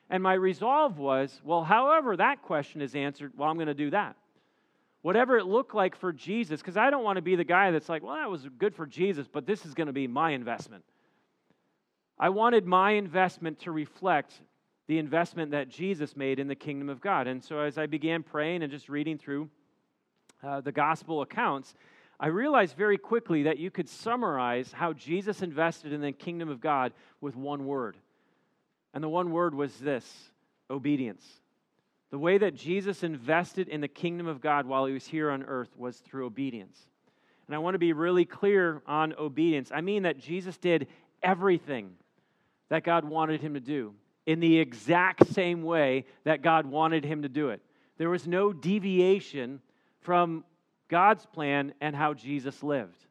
And 0.09 0.23
my 0.23 0.35
resolve 0.35 0.99
was, 0.99 1.41
well, 1.45 1.65
however 1.65 2.17
that 2.17 2.43
question 2.43 2.81
is 2.81 2.95
answered, 2.95 3.33
well, 3.37 3.49
I'm 3.49 3.57
going 3.57 3.67
to 3.67 3.75
do 3.75 3.91
that 3.91 4.17
whatever 5.03 5.39
it 5.39 5.47
looked 5.47 5.75
like 5.75 5.97
for 5.97 6.13
Jesus, 6.13 6.61
because 6.61 6.77
I 6.77 6.91
don't 6.91 7.05
want 7.05 7.17
to 7.17 7.23
be 7.23 7.37
the 7.37 7.45
guy 7.45 7.71
that's 7.71 7.89
like, 7.89 8.03
well, 8.03 8.17
that 8.17 8.31
was 8.31 8.47
good 8.59 8.75
for 8.75 8.87
Jesus, 8.87 9.27
but 9.31 9.47
this 9.47 9.65
is 9.65 9.75
going 9.75 9.87
to 9.87 9.93
be 9.93 10.07
my 10.07 10.33
investment. 10.33 10.85
I 12.19 12.29
wanted 12.29 12.67
my 12.67 12.93
investment 12.93 13.61
to 13.61 13.71
reflect 13.71 14.33
the 14.91 14.99
investment 14.99 15.53
that 15.53 15.69
Jesus 15.69 16.17
made 16.17 16.41
in 16.41 16.49
the 16.49 16.57
kingdom 16.57 16.89
of 16.89 17.01
God. 17.01 17.29
And 17.29 17.45
so 17.45 17.61
as 17.61 17.79
I 17.79 17.87
began 17.87 18.25
praying 18.25 18.65
and 18.65 18.73
just 18.73 18.89
reading 18.89 19.19
through 19.19 19.49
uh, 20.43 20.63
the 20.63 20.73
gospel 20.73 21.23
accounts, 21.23 21.77
I 22.19 22.27
realized 22.27 22.77
very 22.77 22.99
quickly 22.99 23.45
that 23.45 23.57
you 23.57 23.71
could 23.71 23.89
summarize 23.89 24.73
how 24.73 24.93
Jesus 24.93 25.43
invested 25.43 25.93
in 25.93 26.01
the 26.01 26.11
kingdom 26.11 26.49
of 26.49 26.61
God 26.61 26.93
with 27.21 27.37
one 27.37 27.67
word. 27.67 27.99
And 28.93 29.05
the 29.05 29.09
one 29.09 29.31
word 29.31 29.55
was 29.55 29.79
this 29.79 30.33
obedience. 30.69 31.25
The 32.11 32.19
way 32.19 32.37
that 32.39 32.57
Jesus 32.57 33.05
invested 33.05 33.69
in 33.69 33.81
the 33.81 33.87
kingdom 33.87 34.27
of 34.27 34.41
God 34.41 34.67
while 34.67 34.87
he 34.87 34.93
was 34.93 35.07
here 35.07 35.31
on 35.31 35.45
earth 35.45 35.71
was 35.77 35.99
through 35.99 36.27
obedience. 36.27 36.89
And 37.47 37.55
I 37.55 37.59
want 37.61 37.77
to 37.77 37.79
be 37.79 37.93
really 37.93 38.25
clear 38.25 38.83
on 38.89 39.15
obedience. 39.17 39.71
I 39.73 39.83
mean 39.83 40.03
that 40.03 40.19
Jesus 40.19 40.59
did 40.59 40.89
everything 41.23 41.93
that 42.71 42.83
God 42.83 43.05
wanted 43.05 43.41
him 43.41 43.55
to 43.55 43.61
do 43.61 43.95
in 44.31 44.39
the 44.39 44.61
exact 44.61 45.27
same 45.33 45.65
way 45.65 46.05
that 46.23 46.41
God 46.41 46.65
wanted 46.65 47.05
him 47.05 47.23
to 47.23 47.29
do 47.29 47.49
it. 47.49 47.61
There 47.99 48.11
was 48.11 48.29
no 48.29 48.53
deviation 48.53 49.61
from 50.03 50.45
God's 50.89 51.27
plan 51.27 51.75
and 51.81 51.97
how 51.97 52.15
Jesus 52.15 52.63
lived. 52.63 53.07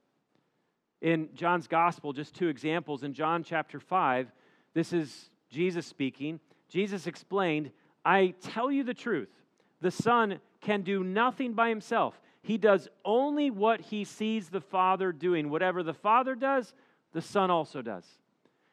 In 1.01 1.27
John's 1.35 1.67
gospel, 1.67 2.13
just 2.13 2.35
two 2.35 2.47
examples. 2.47 3.03
In 3.03 3.13
John 3.13 3.43
chapter 3.43 3.81
5, 3.81 4.31
this 4.73 4.93
is 4.93 5.29
Jesus 5.49 5.85
speaking. 5.85 6.39
Jesus 6.69 7.05
explained 7.05 7.71
I 8.05 8.33
tell 8.41 8.71
you 8.71 8.85
the 8.85 8.93
truth 8.93 9.27
the 9.81 9.91
Son 9.91 10.39
can 10.61 10.83
do 10.83 11.03
nothing 11.03 11.51
by 11.51 11.67
himself. 11.67 12.17
He 12.41 12.57
does 12.57 12.87
only 13.03 13.51
what 13.51 13.81
he 13.81 14.05
sees 14.05 14.47
the 14.47 14.61
Father 14.61 15.11
doing. 15.11 15.49
Whatever 15.49 15.83
the 15.83 15.93
Father 15.93 16.33
does, 16.33 16.73
the 17.11 17.21
Son 17.21 17.51
also 17.51 17.81
does. 17.81 18.05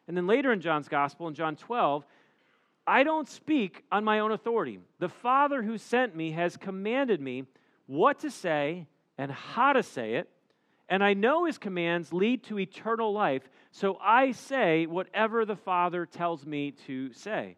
And 0.07 0.15
then 0.15 0.27
later 0.27 0.53
in 0.53 0.61
John's 0.61 0.87
Gospel, 0.87 1.27
in 1.27 1.33
John 1.33 1.57
12, 1.57 2.05
I 2.87 3.03
don't 3.03 3.27
speak 3.27 3.83
on 3.91 4.05
my 4.05 4.19
own 4.19 4.31
authority. 4.31 4.79
The 4.99 5.09
Father 5.09 5.61
who 5.61 5.77
sent 5.77 6.15
me 6.15 6.31
has 6.31 6.55
commanded 6.55 7.19
me 7.19 7.43
what 7.85 8.19
to 8.19 8.31
say 8.31 8.87
and 9.17 9.29
how 9.29 9.73
to 9.73 9.83
say 9.83 10.15
it. 10.15 10.29
And 10.87 11.03
I 11.03 11.13
know 11.13 11.43
his 11.43 11.57
commands 11.57 12.13
lead 12.13 12.43
to 12.45 12.59
eternal 12.59 13.11
life, 13.11 13.49
so 13.71 13.97
I 14.01 14.31
say 14.31 14.85
whatever 14.85 15.43
the 15.43 15.57
Father 15.57 16.05
tells 16.05 16.45
me 16.45 16.71
to 16.85 17.11
say. 17.11 17.57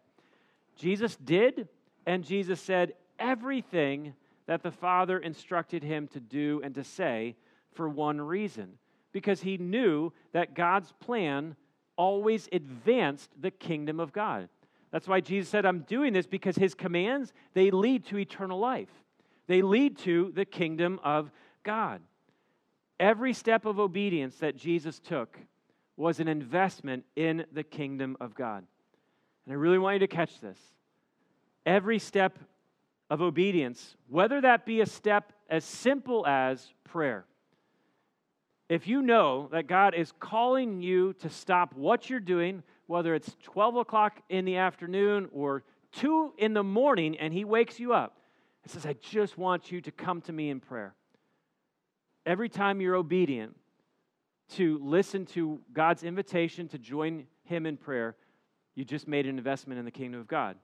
Jesus 0.76 1.16
did, 1.16 1.68
and 2.06 2.24
Jesus 2.24 2.60
said 2.60 2.94
everything 3.20 4.14
that 4.46 4.64
the 4.64 4.72
Father 4.72 5.16
instructed 5.18 5.84
him 5.84 6.08
to 6.08 6.18
do 6.18 6.60
and 6.64 6.74
to 6.74 6.82
say 6.82 7.36
for 7.74 7.88
one 7.88 8.20
reason 8.20 8.78
because 9.12 9.42
he 9.42 9.58
knew 9.58 10.12
that 10.32 10.54
God's 10.54 10.92
plan 10.98 11.54
always 11.96 12.48
advanced 12.50 13.30
the 13.40 13.50
kingdom 13.52 14.00
of 14.00 14.12
God. 14.12 14.48
That's 14.92 15.06
why 15.06 15.20
Jesus 15.20 15.48
said, 15.48 15.64
I'm 15.64 15.80
doing 15.80 16.12
this 16.12 16.26
because 16.26 16.56
his 16.56 16.74
commands, 16.74 17.32
they 17.54 17.70
lead 17.70 18.04
to 18.06 18.18
eternal 18.18 18.58
life. 18.58 18.90
They 19.46 19.62
lead 19.62 19.98
to 19.98 20.32
the 20.34 20.44
kingdom 20.44 21.00
of 21.04 21.30
God. 21.62 22.00
Every 22.98 23.32
step 23.32 23.64
of 23.64 23.78
obedience 23.78 24.36
that 24.36 24.56
Jesus 24.56 24.98
took 24.98 25.38
was 25.96 26.20
an 26.20 26.28
investment 26.28 27.04
in 27.16 27.44
the 27.52 27.62
kingdom 27.62 28.16
of 28.20 28.34
God. 28.34 28.64
And 29.44 29.52
I 29.52 29.56
really 29.56 29.78
want 29.78 29.94
you 29.94 30.00
to 30.00 30.06
catch 30.06 30.40
this. 30.40 30.58
Every 31.66 31.98
step 31.98 32.38
of 33.10 33.20
obedience, 33.20 33.96
whether 34.08 34.40
that 34.40 34.64
be 34.64 34.80
a 34.80 34.86
step 34.86 35.32
as 35.48 35.64
simple 35.64 36.26
as 36.26 36.72
prayer. 36.84 37.24
If 38.68 38.86
you 38.86 39.02
know 39.02 39.48
that 39.50 39.66
God 39.66 39.94
is 39.94 40.12
calling 40.20 40.80
you 40.80 41.12
to 41.14 41.28
stop 41.28 41.74
what 41.74 42.08
you're 42.08 42.20
doing, 42.20 42.62
whether 42.90 43.14
it's 43.14 43.36
12 43.44 43.76
o'clock 43.76 44.20
in 44.28 44.44
the 44.44 44.56
afternoon 44.56 45.28
or 45.32 45.62
2 45.92 46.34
in 46.38 46.54
the 46.54 46.64
morning, 46.64 47.16
and 47.18 47.32
He 47.32 47.44
wakes 47.44 47.78
you 47.78 47.92
up 47.92 48.18
and 48.64 48.72
says, 48.72 48.84
I 48.84 48.94
just 48.94 49.38
want 49.38 49.70
you 49.70 49.80
to 49.82 49.92
come 49.92 50.20
to 50.22 50.32
me 50.32 50.50
in 50.50 50.58
prayer. 50.58 50.92
Every 52.26 52.48
time 52.48 52.80
you're 52.80 52.96
obedient 52.96 53.54
to 54.54 54.80
listen 54.82 55.24
to 55.26 55.60
God's 55.72 56.02
invitation 56.02 56.66
to 56.66 56.78
join 56.78 57.28
Him 57.44 57.64
in 57.64 57.76
prayer, 57.76 58.16
you 58.74 58.84
just 58.84 59.06
made 59.06 59.24
an 59.24 59.38
investment 59.38 59.78
in 59.78 59.84
the 59.84 59.92
kingdom 59.92 60.20
of 60.20 60.26
God. 60.26 60.56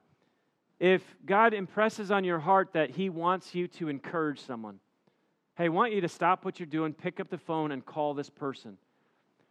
If 0.81 1.01
God 1.25 1.53
impresses 1.53 2.11
on 2.11 2.25
your 2.25 2.39
heart 2.39 2.73
that 2.73 2.89
He 2.89 3.09
wants 3.09 3.55
you 3.55 3.69
to 3.69 3.87
encourage 3.87 4.41
someone, 4.41 4.81
hey, 5.55 5.65
I 5.65 5.69
want 5.69 5.93
you 5.93 6.01
to 6.01 6.09
stop 6.09 6.43
what 6.43 6.59
you're 6.59 6.67
doing, 6.67 6.93
pick 6.93 7.21
up 7.21 7.29
the 7.29 7.37
phone, 7.37 7.71
and 7.71 7.85
call 7.85 8.13
this 8.13 8.29
person. 8.29 8.77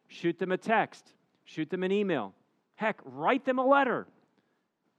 Shoot 0.08 0.38
them 0.38 0.52
a 0.52 0.58
text, 0.58 1.14
shoot 1.46 1.70
them 1.70 1.82
an 1.82 1.90
email. 1.90 2.34
Heck, 2.76 3.00
write 3.04 3.44
them 3.44 3.58
a 3.58 3.66
letter. 3.66 4.06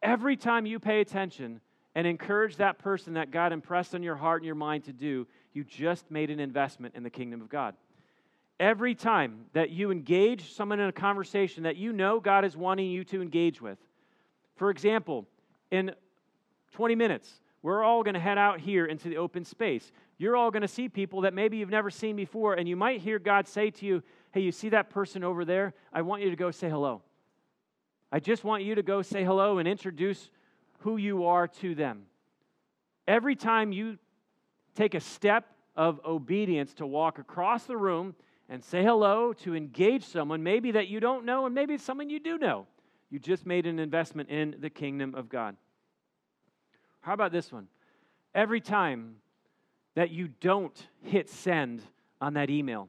Every 0.02 0.36
time 0.36 0.66
you 0.66 0.80
pay 0.80 1.02
attention 1.02 1.62
and 1.96 2.06
encourage 2.06 2.58
that 2.58 2.78
person 2.78 3.14
that 3.14 3.32
God 3.32 3.54
impressed 3.54 3.96
on 3.96 4.04
your 4.04 4.16
heart 4.16 4.42
and 4.42 4.46
your 4.46 4.56
mind 4.56 4.84
to 4.86 4.94
do, 4.94 5.26
you 5.54 5.64
just 5.64 6.12
made 6.12 6.30
an 6.30 6.40
investment 6.40 6.96
in 6.96 7.04
the 7.04 7.10
kingdom 7.10 7.42
of 7.42 7.50
God. 7.50 7.76
Every 8.60 8.96
time 8.96 9.46
that 9.54 9.70
you 9.70 9.92
engage 9.92 10.54
someone 10.54 10.80
in 10.80 10.90
a 10.90 10.92
conversation 10.94 11.64
that 11.64 11.76
you 11.76 11.94
know 11.94 12.20
God 12.20 12.46
is 12.46 12.58
wanting 12.58 12.90
you 12.90 13.04
to 13.06 13.22
engage 13.22 13.62
with, 13.62 13.78
for 14.56 14.72
example, 14.72 15.26
in 15.70 15.92
20 16.72 16.96
minutes, 16.96 17.42
we're 17.62 17.84
all 17.84 18.04
going 18.04 18.16
to 18.16 18.20
head 18.20 18.38
out 18.38 18.60
here 18.60 18.86
into 18.86 19.10
the 19.10 19.18
open 19.18 19.46
space. 19.46 19.92
You're 20.18 20.36
all 20.36 20.50
going 20.50 20.62
to 20.62 20.68
see 20.68 20.90
people 20.90 21.22
that 21.22 21.34
maybe 21.34 21.58
you've 21.58 21.70
never 21.70 21.92
seen 21.92 22.16
before, 22.16 22.56
and 22.56 22.68
you 22.68 22.76
might 22.76 23.02
hear 23.02 23.20
God 23.20 23.48
say 23.48 23.70
to 23.72 23.86
you, 23.86 24.04
Hey, 24.32 24.42
you 24.42 24.52
see 24.52 24.70
that 24.70 24.90
person 24.90 25.24
over 25.24 25.46
there? 25.46 25.74
I 25.92 26.02
want 26.02 26.22
you 26.22 26.30
to 26.30 26.36
go 26.36 26.52
say 26.52 26.70
hello. 26.70 27.02
I 28.12 28.20
just 28.20 28.44
want 28.44 28.64
you 28.64 28.76
to 28.76 28.84
go 28.84 29.02
say 29.02 29.24
hello 29.24 29.58
and 29.58 29.68
introduce 29.68 30.30
who 30.80 30.98
you 30.98 31.26
are 31.26 31.48
to 31.48 31.76
them. 31.76 32.04
Every 33.08 33.36
time 33.36 33.72
you 33.72 33.98
take 34.76 34.94
a 34.94 35.00
step 35.00 35.46
of 35.76 36.00
obedience 36.06 36.74
to 36.76 36.86
walk 36.86 37.20
across 37.20 37.64
the 37.64 37.78
room 37.78 38.16
and 38.50 38.64
say 38.64 38.82
hello, 38.82 39.34
to 39.34 39.56
engage 39.56 40.06
someone, 40.06 40.42
maybe 40.42 40.72
that 40.72 40.88
you 40.88 41.00
don't 41.00 41.26
know, 41.26 41.46
and 41.46 41.54
maybe 41.54 41.74
it's 41.74 41.84
someone 41.84 42.10
you 42.10 42.20
do 42.20 42.38
know, 42.38 42.66
you 43.10 43.20
just 43.20 43.46
made 43.46 43.66
an 43.66 43.80
investment 43.80 44.30
in 44.30 44.56
the 44.60 44.70
kingdom 44.70 45.16
of 45.16 45.28
God. 45.28 45.58
How 47.02 47.14
about 47.14 47.32
this 47.32 47.52
one? 47.52 47.68
Every 48.34 48.62
time 48.62 49.16
that 49.96 50.12
you 50.12 50.30
don't 50.40 50.88
hit 51.04 51.30
send 51.30 51.82
on 52.22 52.36
that 52.36 52.50
email, 52.50 52.88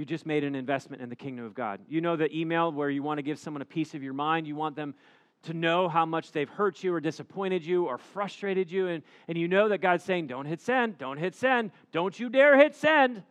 you 0.00 0.06
just 0.06 0.24
made 0.24 0.44
an 0.44 0.54
investment 0.54 1.02
in 1.02 1.10
the 1.10 1.14
kingdom 1.14 1.44
of 1.44 1.52
God. 1.52 1.78
You 1.86 2.00
know 2.00 2.16
the 2.16 2.34
email 2.34 2.72
where 2.72 2.88
you 2.88 3.02
want 3.02 3.18
to 3.18 3.22
give 3.22 3.38
someone 3.38 3.60
a 3.60 3.66
piece 3.66 3.92
of 3.92 4.02
your 4.02 4.14
mind, 4.14 4.46
you 4.46 4.56
want 4.56 4.74
them 4.74 4.94
to 5.42 5.52
know 5.52 5.90
how 5.90 6.06
much 6.06 6.32
they've 6.32 6.48
hurt 6.48 6.82
you 6.82 6.94
or 6.94 7.02
disappointed 7.02 7.66
you 7.66 7.84
or 7.84 7.98
frustrated 7.98 8.70
you, 8.70 8.88
and, 8.88 9.02
and 9.28 9.36
you 9.36 9.46
know 9.46 9.68
that 9.68 9.82
God's 9.82 10.02
saying, 10.02 10.28
Don't 10.28 10.46
hit 10.46 10.62
send, 10.62 10.96
don't 10.96 11.18
hit 11.18 11.34
send, 11.34 11.70
don't 11.92 12.18
you 12.18 12.30
dare 12.30 12.56
hit 12.56 12.74
send. 12.74 13.22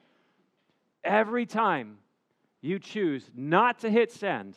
Every 1.04 1.48
time 1.48 1.98
you 2.62 2.78
choose 2.78 3.28
not 3.36 3.80
to 3.80 3.90
hit 3.90 4.12
send, 4.12 4.56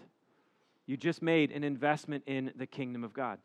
you 0.84 0.98
just 0.98 1.22
made 1.22 1.50
an 1.50 1.64
investment 1.64 2.24
in 2.26 2.52
the 2.56 2.66
kingdom 2.66 3.04
of 3.04 3.14
God. 3.14 3.38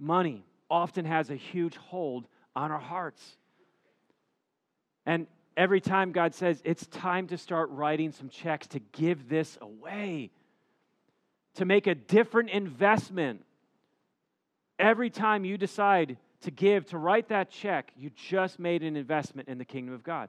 Money 0.00 0.44
often 0.68 1.04
has 1.04 1.30
a 1.30 1.36
huge 1.36 1.76
hold 1.76 2.26
on 2.56 2.72
our 2.72 2.80
hearts. 2.80 3.36
And 5.06 5.28
every 5.56 5.80
time 5.80 6.12
God 6.12 6.34
says, 6.34 6.60
it's 6.64 6.86
time 6.86 7.26
to 7.28 7.38
start 7.38 7.70
writing 7.70 8.12
some 8.12 8.28
checks 8.28 8.66
to 8.68 8.80
give 8.92 9.28
this 9.28 9.56
away, 9.60 10.30
to 11.54 11.64
make 11.64 11.86
a 11.86 11.94
different 11.94 12.50
investment. 12.50 13.44
Every 14.78 15.10
time 15.10 15.44
you 15.44 15.56
decide 15.56 16.16
to 16.42 16.50
give, 16.50 16.86
to 16.86 16.98
write 16.98 17.28
that 17.28 17.50
check, 17.50 17.92
you 17.96 18.10
just 18.10 18.58
made 18.58 18.82
an 18.82 18.96
investment 18.96 19.48
in 19.48 19.58
the 19.58 19.64
kingdom 19.64 19.94
of 19.94 20.02
God. 20.02 20.28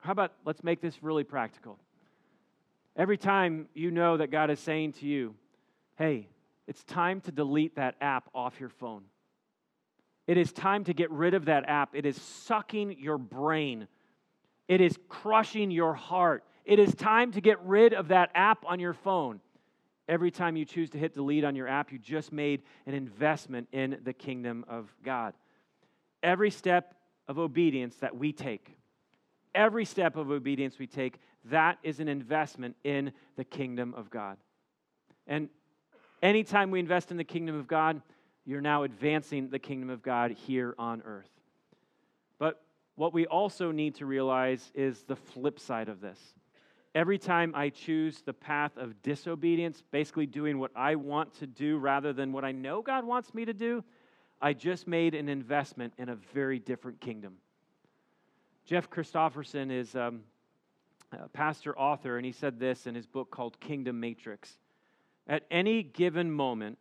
How 0.00 0.12
about 0.12 0.32
let's 0.44 0.64
make 0.64 0.80
this 0.80 1.02
really 1.02 1.24
practical? 1.24 1.78
Every 2.96 3.16
time 3.16 3.68
you 3.74 3.90
know 3.90 4.16
that 4.16 4.30
God 4.30 4.50
is 4.50 4.60
saying 4.60 4.92
to 4.94 5.06
you, 5.06 5.34
hey, 5.96 6.28
it's 6.66 6.82
time 6.84 7.20
to 7.22 7.32
delete 7.32 7.76
that 7.76 7.96
app 8.00 8.28
off 8.34 8.60
your 8.60 8.68
phone. 8.68 9.02
It 10.26 10.36
is 10.36 10.52
time 10.52 10.84
to 10.84 10.94
get 10.94 11.10
rid 11.10 11.34
of 11.34 11.46
that 11.46 11.68
app. 11.68 11.94
It 11.94 12.06
is 12.06 12.20
sucking 12.20 12.96
your 12.98 13.18
brain. 13.18 13.88
It 14.68 14.80
is 14.80 14.98
crushing 15.08 15.70
your 15.70 15.94
heart. 15.94 16.44
It 16.64 16.78
is 16.78 16.94
time 16.94 17.32
to 17.32 17.40
get 17.40 17.62
rid 17.64 17.92
of 17.92 18.08
that 18.08 18.30
app 18.34 18.64
on 18.66 18.80
your 18.80 18.94
phone. 18.94 19.40
Every 20.08 20.30
time 20.30 20.56
you 20.56 20.64
choose 20.64 20.90
to 20.90 20.98
hit 20.98 21.14
delete 21.14 21.44
on 21.44 21.54
your 21.56 21.68
app, 21.68 21.92
you 21.92 21.98
just 21.98 22.32
made 22.32 22.62
an 22.86 22.94
investment 22.94 23.68
in 23.72 23.98
the 24.04 24.12
kingdom 24.12 24.64
of 24.68 24.92
God. 25.04 25.34
Every 26.22 26.50
step 26.50 26.94
of 27.28 27.38
obedience 27.38 27.96
that 27.96 28.16
we 28.16 28.32
take, 28.32 28.76
every 29.54 29.84
step 29.84 30.16
of 30.16 30.30
obedience 30.30 30.78
we 30.78 30.86
take, 30.86 31.18
that 31.46 31.78
is 31.82 32.00
an 32.00 32.08
investment 32.08 32.76
in 32.84 33.12
the 33.36 33.44
kingdom 33.44 33.94
of 33.94 34.10
God. 34.10 34.36
And 35.26 35.48
anytime 36.22 36.70
we 36.70 36.80
invest 36.80 37.10
in 37.10 37.16
the 37.16 37.24
kingdom 37.24 37.58
of 37.58 37.66
God, 37.66 38.02
you're 38.44 38.60
now 38.60 38.82
advancing 38.82 39.50
the 39.50 39.58
kingdom 39.58 39.90
of 39.90 40.02
God 40.02 40.32
here 40.32 40.74
on 40.78 41.02
earth. 41.02 41.30
But 42.38 42.60
what 42.96 43.12
we 43.12 43.26
also 43.26 43.72
need 43.72 43.94
to 43.96 44.06
realize 44.06 44.70
is 44.74 45.02
the 45.02 45.16
flip 45.16 45.58
side 45.58 45.88
of 45.88 46.00
this. 46.00 46.18
Every 46.94 47.18
time 47.18 47.52
I 47.54 47.70
choose 47.70 48.20
the 48.20 48.34
path 48.34 48.76
of 48.76 49.00
disobedience, 49.02 49.82
basically 49.90 50.26
doing 50.26 50.58
what 50.58 50.72
I 50.76 50.94
want 50.96 51.32
to 51.38 51.46
do 51.46 51.78
rather 51.78 52.12
than 52.12 52.32
what 52.32 52.44
I 52.44 52.52
know 52.52 52.82
God 52.82 53.04
wants 53.04 53.32
me 53.32 53.46
to 53.46 53.54
do, 53.54 53.82
I 54.42 54.52
just 54.52 54.86
made 54.86 55.14
an 55.14 55.28
investment 55.28 55.94
in 55.96 56.10
a 56.10 56.16
very 56.34 56.58
different 56.58 57.00
kingdom. 57.00 57.36
Jeff 58.66 58.90
Christopherson 58.90 59.70
is 59.70 59.94
um, 59.94 60.20
a 61.12 61.28
pastor 61.28 61.76
author, 61.78 62.18
and 62.18 62.26
he 62.26 62.32
said 62.32 62.60
this 62.60 62.86
in 62.86 62.94
his 62.94 63.06
book 63.06 63.30
called 63.30 63.58
Kingdom 63.58 63.98
Matrix. 63.98 64.58
At 65.26 65.44
any 65.50 65.82
given 65.82 66.30
moment, 66.30 66.78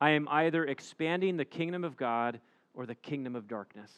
I 0.00 0.10
am 0.10 0.26
either 0.28 0.64
expanding 0.64 1.36
the 1.36 1.44
kingdom 1.44 1.84
of 1.84 1.96
God 1.96 2.40
or 2.74 2.86
the 2.86 2.94
kingdom 2.94 3.36
of 3.36 3.46
darkness. 3.46 3.90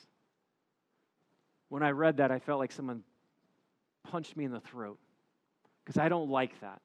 When 1.69 1.83
I 1.83 1.91
read 1.91 2.19
that, 2.19 2.31
I 2.31 2.39
felt 2.39 2.59
like 2.59 2.73
someone 2.73 3.03
punched 4.05 4.37
me 4.37 4.45
in 4.45 4.53
the 4.53 4.61
throat 4.61 4.99
because 5.85 5.99
I 5.99 6.09
don't 6.09 6.31
like 6.31 6.61
that. 6.61 6.81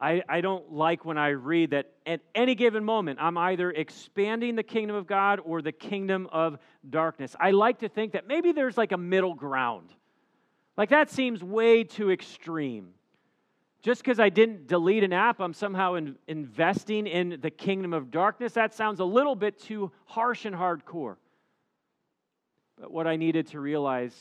I, 0.00 0.22
I 0.28 0.40
don't 0.40 0.72
like 0.72 1.04
when 1.04 1.16
I 1.16 1.30
read 1.30 1.70
that 1.70 1.92
at 2.04 2.20
any 2.34 2.54
given 2.54 2.84
moment, 2.84 3.18
I'm 3.22 3.38
either 3.38 3.70
expanding 3.70 4.56
the 4.56 4.62
kingdom 4.62 4.96
of 4.96 5.06
God 5.06 5.40
or 5.44 5.62
the 5.62 5.72
kingdom 5.72 6.28
of 6.32 6.58
darkness. 6.88 7.34
I 7.38 7.52
like 7.52 7.78
to 7.78 7.88
think 7.88 8.12
that 8.12 8.26
maybe 8.26 8.52
there's 8.52 8.76
like 8.76 8.92
a 8.92 8.98
middle 8.98 9.34
ground. 9.34 9.90
Like 10.76 10.90
that 10.90 11.10
seems 11.10 11.42
way 11.42 11.84
too 11.84 12.10
extreme. 12.10 12.90
Just 13.82 14.02
because 14.02 14.18
I 14.18 14.30
didn't 14.30 14.66
delete 14.66 15.04
an 15.04 15.12
app, 15.12 15.40
I'm 15.40 15.52
somehow 15.52 15.94
in, 15.94 16.16
investing 16.26 17.06
in 17.06 17.38
the 17.40 17.50
kingdom 17.50 17.92
of 17.92 18.10
darkness. 18.10 18.54
That 18.54 18.74
sounds 18.74 18.98
a 18.98 19.04
little 19.04 19.36
bit 19.36 19.60
too 19.60 19.92
harsh 20.06 20.46
and 20.46 20.56
hardcore. 20.56 21.16
But 22.80 22.90
what 22.90 23.06
I 23.06 23.16
needed 23.16 23.48
to 23.48 23.60
realize, 23.60 24.14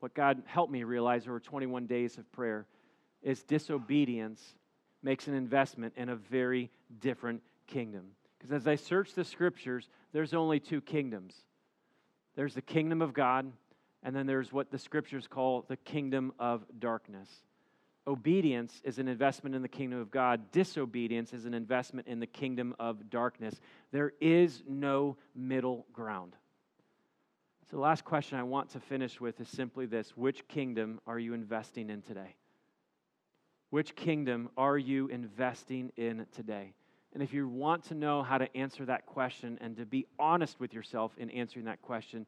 what 0.00 0.14
God 0.14 0.42
helped 0.46 0.72
me 0.72 0.84
realize 0.84 1.26
over 1.26 1.40
21 1.40 1.86
days 1.86 2.18
of 2.18 2.30
prayer, 2.32 2.66
is 3.22 3.42
disobedience 3.42 4.42
makes 5.02 5.28
an 5.28 5.34
investment 5.34 5.94
in 5.96 6.08
a 6.08 6.16
very 6.16 6.70
different 7.00 7.42
kingdom. 7.66 8.10
Because 8.38 8.52
as 8.52 8.66
I 8.66 8.76
search 8.76 9.14
the 9.14 9.24
scriptures, 9.24 9.88
there's 10.12 10.34
only 10.34 10.60
two 10.60 10.80
kingdoms 10.80 11.34
there's 12.36 12.54
the 12.54 12.62
kingdom 12.62 13.00
of 13.00 13.14
God, 13.14 13.52
and 14.02 14.14
then 14.14 14.26
there's 14.26 14.52
what 14.52 14.70
the 14.70 14.78
scriptures 14.78 15.26
call 15.28 15.64
the 15.68 15.76
kingdom 15.76 16.32
of 16.38 16.64
darkness. 16.78 17.28
Obedience 18.06 18.82
is 18.84 18.98
an 18.98 19.08
investment 19.08 19.54
in 19.54 19.62
the 19.62 19.68
kingdom 19.68 20.00
of 20.00 20.10
God. 20.10 20.50
Disobedience 20.52 21.32
is 21.32 21.46
an 21.46 21.54
investment 21.54 22.06
in 22.06 22.20
the 22.20 22.26
kingdom 22.26 22.74
of 22.78 23.08
darkness. 23.08 23.58
There 23.92 24.12
is 24.20 24.62
no 24.68 25.16
middle 25.34 25.86
ground. 25.92 26.34
So, 27.74 27.78
the 27.78 27.82
last 27.82 28.04
question 28.04 28.38
I 28.38 28.44
want 28.44 28.70
to 28.70 28.78
finish 28.78 29.20
with 29.20 29.40
is 29.40 29.48
simply 29.48 29.84
this 29.86 30.16
Which 30.16 30.46
kingdom 30.46 31.00
are 31.08 31.18
you 31.18 31.34
investing 31.34 31.90
in 31.90 32.02
today? 32.02 32.36
Which 33.70 33.96
kingdom 33.96 34.48
are 34.56 34.78
you 34.78 35.08
investing 35.08 35.90
in 35.96 36.24
today? 36.30 36.72
And 37.14 37.20
if 37.20 37.34
you 37.34 37.48
want 37.48 37.82
to 37.86 37.94
know 37.94 38.22
how 38.22 38.38
to 38.38 38.56
answer 38.56 38.84
that 38.84 39.06
question 39.06 39.58
and 39.60 39.76
to 39.78 39.86
be 39.86 40.06
honest 40.20 40.60
with 40.60 40.72
yourself 40.72 41.18
in 41.18 41.30
answering 41.30 41.64
that 41.64 41.82
question, 41.82 42.26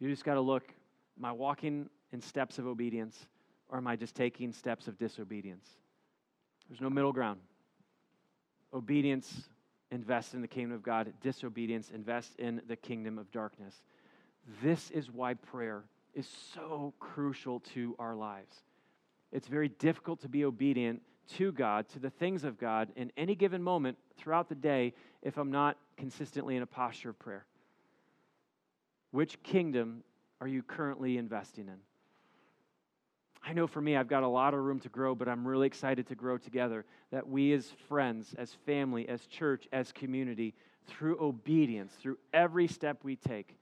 you 0.00 0.10
just 0.10 0.22
got 0.22 0.34
to 0.34 0.42
look 0.42 0.64
Am 1.18 1.24
I 1.24 1.32
walking 1.32 1.88
in 2.12 2.20
steps 2.20 2.58
of 2.58 2.66
obedience? 2.66 3.26
or 3.70 3.78
am 3.78 3.86
I 3.86 3.96
just 3.96 4.14
taking 4.14 4.52
steps 4.52 4.86
of 4.86 4.98
disobedience? 4.98 5.66
There's 6.68 6.82
no 6.82 6.90
middle 6.90 7.14
ground. 7.14 7.40
Obedience, 8.74 9.48
invest 9.90 10.34
in 10.34 10.42
the 10.42 10.48
kingdom 10.48 10.72
of 10.72 10.82
God. 10.82 11.10
Disobedience, 11.22 11.90
invest 11.90 12.34
in 12.36 12.60
the 12.68 12.76
kingdom 12.76 13.16
of 13.16 13.32
darkness. 13.32 13.80
This 14.62 14.90
is 14.90 15.10
why 15.10 15.34
prayer 15.34 15.84
is 16.14 16.28
so 16.54 16.92
crucial 16.98 17.60
to 17.60 17.96
our 17.98 18.14
lives. 18.14 18.62
It's 19.32 19.48
very 19.48 19.68
difficult 19.68 20.20
to 20.20 20.28
be 20.28 20.44
obedient 20.44 21.02
to 21.36 21.50
God, 21.52 21.88
to 21.90 21.98
the 21.98 22.10
things 22.10 22.44
of 22.44 22.58
God, 22.58 22.90
in 22.96 23.10
any 23.16 23.34
given 23.34 23.62
moment 23.62 23.96
throughout 24.16 24.48
the 24.48 24.54
day 24.54 24.92
if 25.22 25.38
I'm 25.38 25.50
not 25.50 25.76
consistently 25.96 26.56
in 26.56 26.62
a 26.62 26.66
posture 26.66 27.10
of 27.10 27.18
prayer. 27.18 27.46
Which 29.10 29.42
kingdom 29.42 30.04
are 30.40 30.48
you 30.48 30.62
currently 30.62 31.16
investing 31.16 31.68
in? 31.68 31.78
I 33.46 33.52
know 33.52 33.66
for 33.66 33.80
me, 33.80 33.96
I've 33.96 34.08
got 34.08 34.22
a 34.22 34.28
lot 34.28 34.54
of 34.54 34.60
room 34.60 34.80
to 34.80 34.88
grow, 34.88 35.14
but 35.14 35.28
I'm 35.28 35.46
really 35.46 35.66
excited 35.66 36.06
to 36.08 36.14
grow 36.14 36.38
together. 36.38 36.84
That 37.10 37.28
we, 37.28 37.52
as 37.52 37.70
friends, 37.88 38.34
as 38.38 38.54
family, 38.66 39.08
as 39.08 39.26
church, 39.26 39.68
as 39.72 39.92
community, 39.92 40.54
through 40.86 41.18
obedience, 41.20 41.92
through 42.00 42.18
every 42.32 42.66
step 42.66 42.98
we 43.02 43.16
take, 43.16 43.56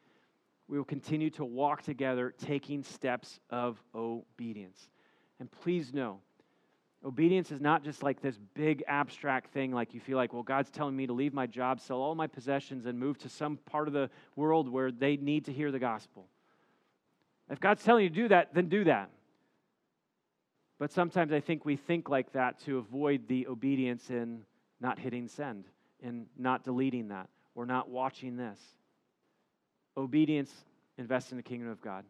we 0.69 0.79
will 0.79 0.85
continue 0.85 1.31
to 1.31 1.45
walk 1.45 1.83
together, 1.83 2.35
taking 2.39 2.83
steps 2.83 3.41
of 3.51 3.83
obedience. 3.95 4.89
And 5.41 5.51
please 5.51 5.93
know, 5.93 6.21
Obedience 7.05 7.51
is 7.51 7.61
not 7.61 7.83
just 7.83 8.03
like 8.03 8.23
this 8.23 8.39
big 8.55 8.85
abstract 8.87 9.53
thing, 9.53 9.73
like 9.73 9.93
you 9.93 9.99
feel 9.99 10.17
like, 10.17 10.33
well, 10.33 10.45
God's 10.45 10.71
telling 10.71 10.95
me 10.95 11.07
to 11.09 11.13
leave 11.13 11.35
my 11.35 11.47
job, 11.47 11.81
sell 11.81 12.01
all 12.01 12.15
my 12.15 12.29
possessions, 12.29 12.87
and 12.87 12.97
move 12.97 13.19
to 13.19 13.29
some 13.29 13.57
part 13.57 13.89
of 13.89 13.95
the 13.95 14.09
world 14.37 14.69
where 14.69 14.93
they 14.93 15.17
need 15.17 15.47
to 15.47 15.53
hear 15.53 15.73
the 15.73 15.81
gospel. 15.81 16.29
If 17.51 17.59
God's 17.59 17.83
telling 17.83 18.05
you 18.05 18.09
to 18.09 18.15
do 18.15 18.29
that, 18.29 18.55
then 18.55 18.69
do 18.69 18.85
that. 18.85 19.11
But 20.79 20.93
sometimes 20.93 21.33
I 21.33 21.41
think 21.41 21.65
we 21.65 21.77
think 21.77 22.09
like 22.09 22.33
that 22.33 22.61
to 22.61 22.79
avoid 22.79 23.27
the 23.27 23.49
obedience 23.49 24.09
in 24.11 24.45
not 24.81 24.99
hitting 24.99 25.27
send, 25.27 25.65
in 26.01 26.27
not 26.39 26.63
deleting 26.63 27.09
that, 27.09 27.29
or 27.57 27.67
not 27.67 27.89
watching 27.89 28.37
this. 28.37 28.61
Obedience 29.97 30.53
invest 30.99 31.31
in 31.31 31.37
the 31.37 31.43
kingdom 31.43 31.69
of 31.69 31.81
God. 31.81 32.05